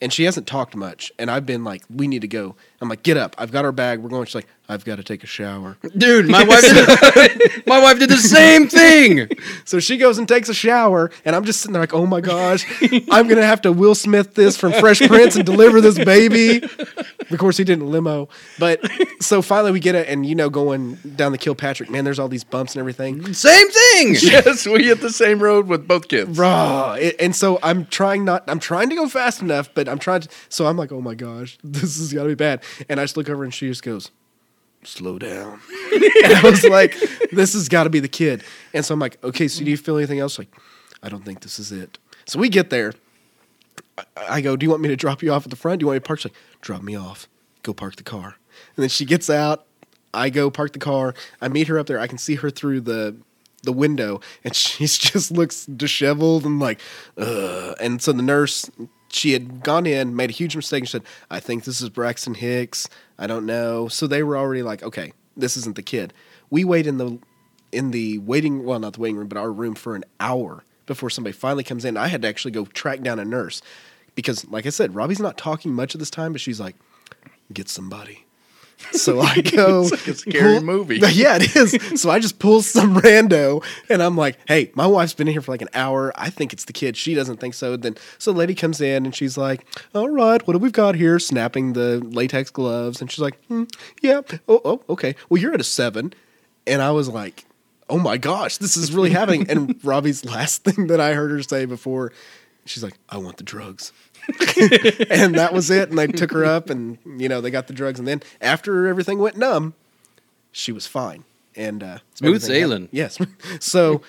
[0.00, 1.12] And she hasn't talked much.
[1.18, 3.34] And I've been like, "We need to go." I'm like, "Get up!
[3.38, 4.00] I've got our bag.
[4.00, 7.62] We're going." She's like, "I've got to take a shower." Dude, my wife did.
[7.66, 9.28] my wife did the same thing.
[9.64, 12.20] So she goes and takes a shower, and I'm just sitting there like, "Oh my
[12.20, 12.64] gosh,
[13.10, 16.62] I'm gonna have to Will Smith this from Fresh Prince and deliver this baby."
[17.36, 18.80] Of course, he didn't limo, but
[19.20, 22.28] so finally we get it, and you know, going down the Kilpatrick, man, there's all
[22.28, 23.34] these bumps and everything.
[23.34, 24.16] Same thing.
[24.20, 26.38] yes, we hit the same road with both kids.
[26.38, 26.94] Raw.
[27.18, 28.44] And so I'm trying not.
[28.48, 30.28] I'm trying to go fast enough, but I'm trying to.
[30.48, 32.62] So I'm like, oh my gosh, this has got to be bad.
[32.88, 34.10] And I just look over, and she just goes,
[34.84, 35.60] "Slow down."
[35.92, 36.96] and I was like,
[37.32, 38.44] this has got to be the kid.
[38.72, 39.48] And so I'm like, okay.
[39.48, 40.38] So do you feel anything else?
[40.38, 40.54] Like,
[41.02, 41.98] I don't think this is it.
[42.24, 42.92] So we get there.
[44.16, 45.80] I- go, do you want me to drop you off at the front?
[45.80, 46.18] Do you want me to park?
[46.20, 47.28] She's like, drop me off.
[47.62, 48.36] Go park the car.
[48.76, 49.66] And then she gets out.
[50.14, 51.14] I go park the car.
[51.40, 51.98] I meet her up there.
[51.98, 53.16] I can see her through the
[53.62, 56.80] the window, and she just looks disheveled and like,
[57.18, 57.74] Ugh.
[57.80, 58.70] and so the nurse.
[59.08, 62.34] She had gone in, made a huge mistake, and said, "I think this is Braxton
[62.34, 62.88] Hicks.
[63.18, 66.12] I don't know." So they were already like, "Okay, this isn't the kid."
[66.50, 67.18] We wait in the
[67.72, 71.10] in the waiting, well, not the waiting room, but our room for an hour before
[71.10, 71.96] somebody finally comes in.
[71.96, 73.60] I had to actually go track down a nurse
[74.14, 76.76] because, like I said, Robbie's not talking much at this time, but she's like,
[77.52, 78.24] "Get somebody."
[78.92, 79.82] So I go.
[79.84, 80.98] It's like a scary pull- movie.
[81.12, 82.00] Yeah, it is.
[82.00, 85.40] So I just pull some rando, and I'm like, "Hey, my wife's been in here
[85.40, 86.12] for like an hour.
[86.14, 86.94] I think it's the kid.
[86.96, 89.64] She doesn't think so." Then so the lady comes in, and she's like,
[89.94, 93.64] "All right, what have we got here?" Snapping the latex gloves, and she's like, hmm,
[94.02, 95.14] "Yeah, oh, oh, okay.
[95.30, 96.12] Well, you're at a seven.
[96.66, 97.45] and I was like,
[97.88, 101.42] "Oh my gosh, this is really happening." and Robbie's last thing that I heard her
[101.42, 102.12] say before,
[102.64, 103.92] she's like, "I want the drugs."
[105.10, 105.88] and that was it.
[105.88, 107.98] And they took her up, and you know they got the drugs.
[107.98, 109.74] And then after everything went numb,
[110.52, 111.24] she was fine.
[111.54, 112.88] And uh, Smooth sailing.
[112.92, 113.18] Yes.
[113.60, 114.02] So,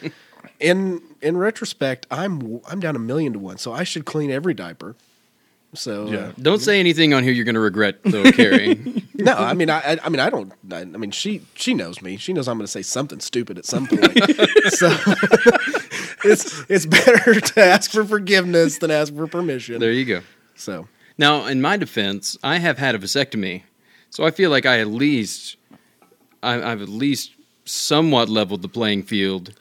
[0.60, 3.58] in in retrospect, I'm I'm down a million to one.
[3.58, 4.96] So I should clean every diaper.
[5.78, 6.18] So Yeah.
[6.20, 9.04] uh, Don't say anything on here you're going to regret, though, Carrie.
[9.14, 10.52] no, I mean I I- I mean I don't.
[10.72, 12.18] I, I mean she she knows me.
[12.18, 14.02] She knows I'm going to say something stupid at some point.
[14.70, 14.90] so
[16.24, 19.80] it's it's better to ask for forgiveness than ask for permission.
[19.80, 20.22] there you go.
[20.56, 23.64] So Now, in my defense, I have had a vasectomy,
[24.10, 25.58] so I feel like I at least,
[26.44, 27.32] I, I've at least
[27.66, 29.54] somewhat leveled the playing field.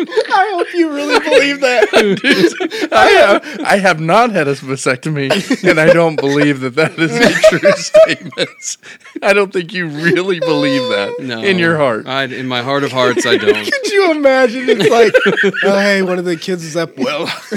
[0.00, 2.88] I hope you really believe that.
[2.92, 5.30] I have, I have not had a vasectomy,
[5.68, 8.76] and I don't believe that that is a true statement.
[9.22, 12.06] I don't think you really believe that No, in your heart.
[12.06, 13.54] I, in my heart of hearts, I don't.
[13.70, 14.68] Could you imagine?
[14.68, 15.12] It's like,
[15.64, 16.96] oh, hey, one of the kids is up.
[16.96, 17.22] Well,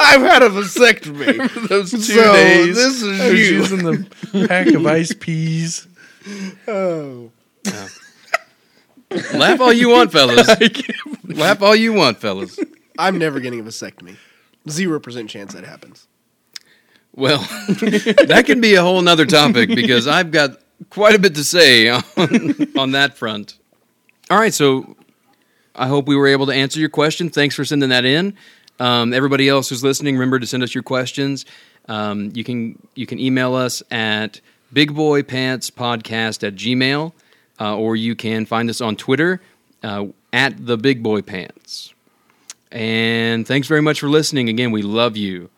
[0.00, 1.68] I've had a vasectomy.
[1.68, 3.34] Those two So, days, this is I you.
[3.34, 5.86] using the pack of ice peas.
[6.66, 7.30] Oh,
[9.34, 10.48] Laugh all you want, fellas.
[11.24, 12.58] Laugh all you want, fellas.
[12.98, 14.16] I'm never getting a vasectomy.
[14.68, 16.06] Zero percent chance that happens.
[17.14, 17.38] Well,
[17.68, 20.58] that can be a whole nother topic because I've got
[20.90, 22.02] quite a bit to say on,
[22.76, 23.56] on that front.
[24.30, 24.96] All right, so
[25.74, 27.30] I hope we were able to answer your question.
[27.30, 28.36] Thanks for sending that in.
[28.80, 31.44] Um, everybody else who's listening, remember to send us your questions.
[31.88, 34.40] Um, you can you can email us at
[34.72, 37.12] bigboypantspodcast at gmail,
[37.60, 39.40] uh, or you can find us on Twitter
[39.82, 41.94] uh, at the Big Boy Pants.
[42.70, 44.48] And thanks very much for listening.
[44.48, 45.50] Again, we love you.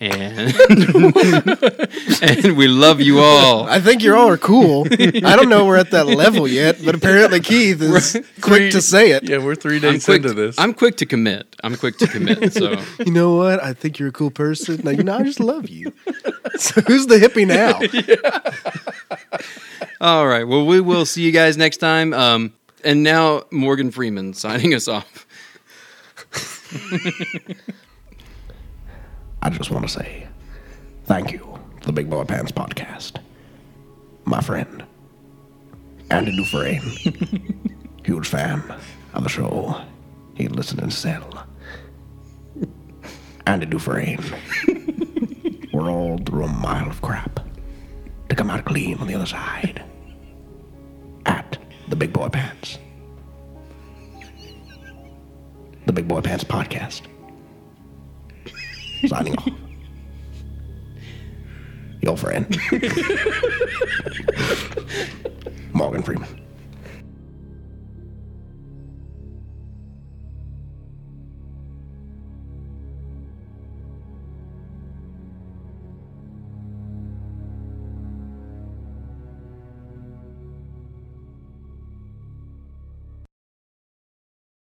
[0.00, 0.52] And,
[2.22, 3.64] and we love you all.
[3.68, 4.86] I think you all are cool.
[4.90, 9.12] I don't know we're at that level yet, but apparently Keith is quick to say
[9.12, 9.22] it.
[9.22, 10.58] Yeah, we're three I'm days quick, into this.
[10.58, 11.54] I'm quick to commit.
[11.62, 12.52] I'm quick to commit.
[12.52, 13.62] So You know what?
[13.62, 14.80] I think you're a cool person.
[14.82, 15.92] Like, no, I just love you.
[16.58, 17.80] So who's the hippie now?
[20.00, 20.44] All right.
[20.44, 22.12] Well, we will see you guys next time.
[22.12, 22.52] Um,
[22.84, 25.26] and now Morgan Freeman signing us off.
[29.44, 30.26] I just want to say
[31.04, 33.18] thank you to the Big Boy Pants podcast.
[34.24, 34.82] My friend,
[36.10, 36.80] Andy Dufresne,
[38.04, 38.62] huge fan
[39.12, 39.82] of the show.
[40.34, 41.46] He listened and cell.
[43.46, 44.24] Andy Dufresne,
[45.74, 47.40] we're all through a mile of crap
[48.30, 49.84] to come out clean on the other side.
[51.26, 52.78] At the Big Boy Pants.
[55.84, 57.02] The Big Boy Pants podcast.
[59.08, 59.48] Signing off.
[62.00, 62.56] Your friend.
[65.72, 66.43] Morgan Freeman.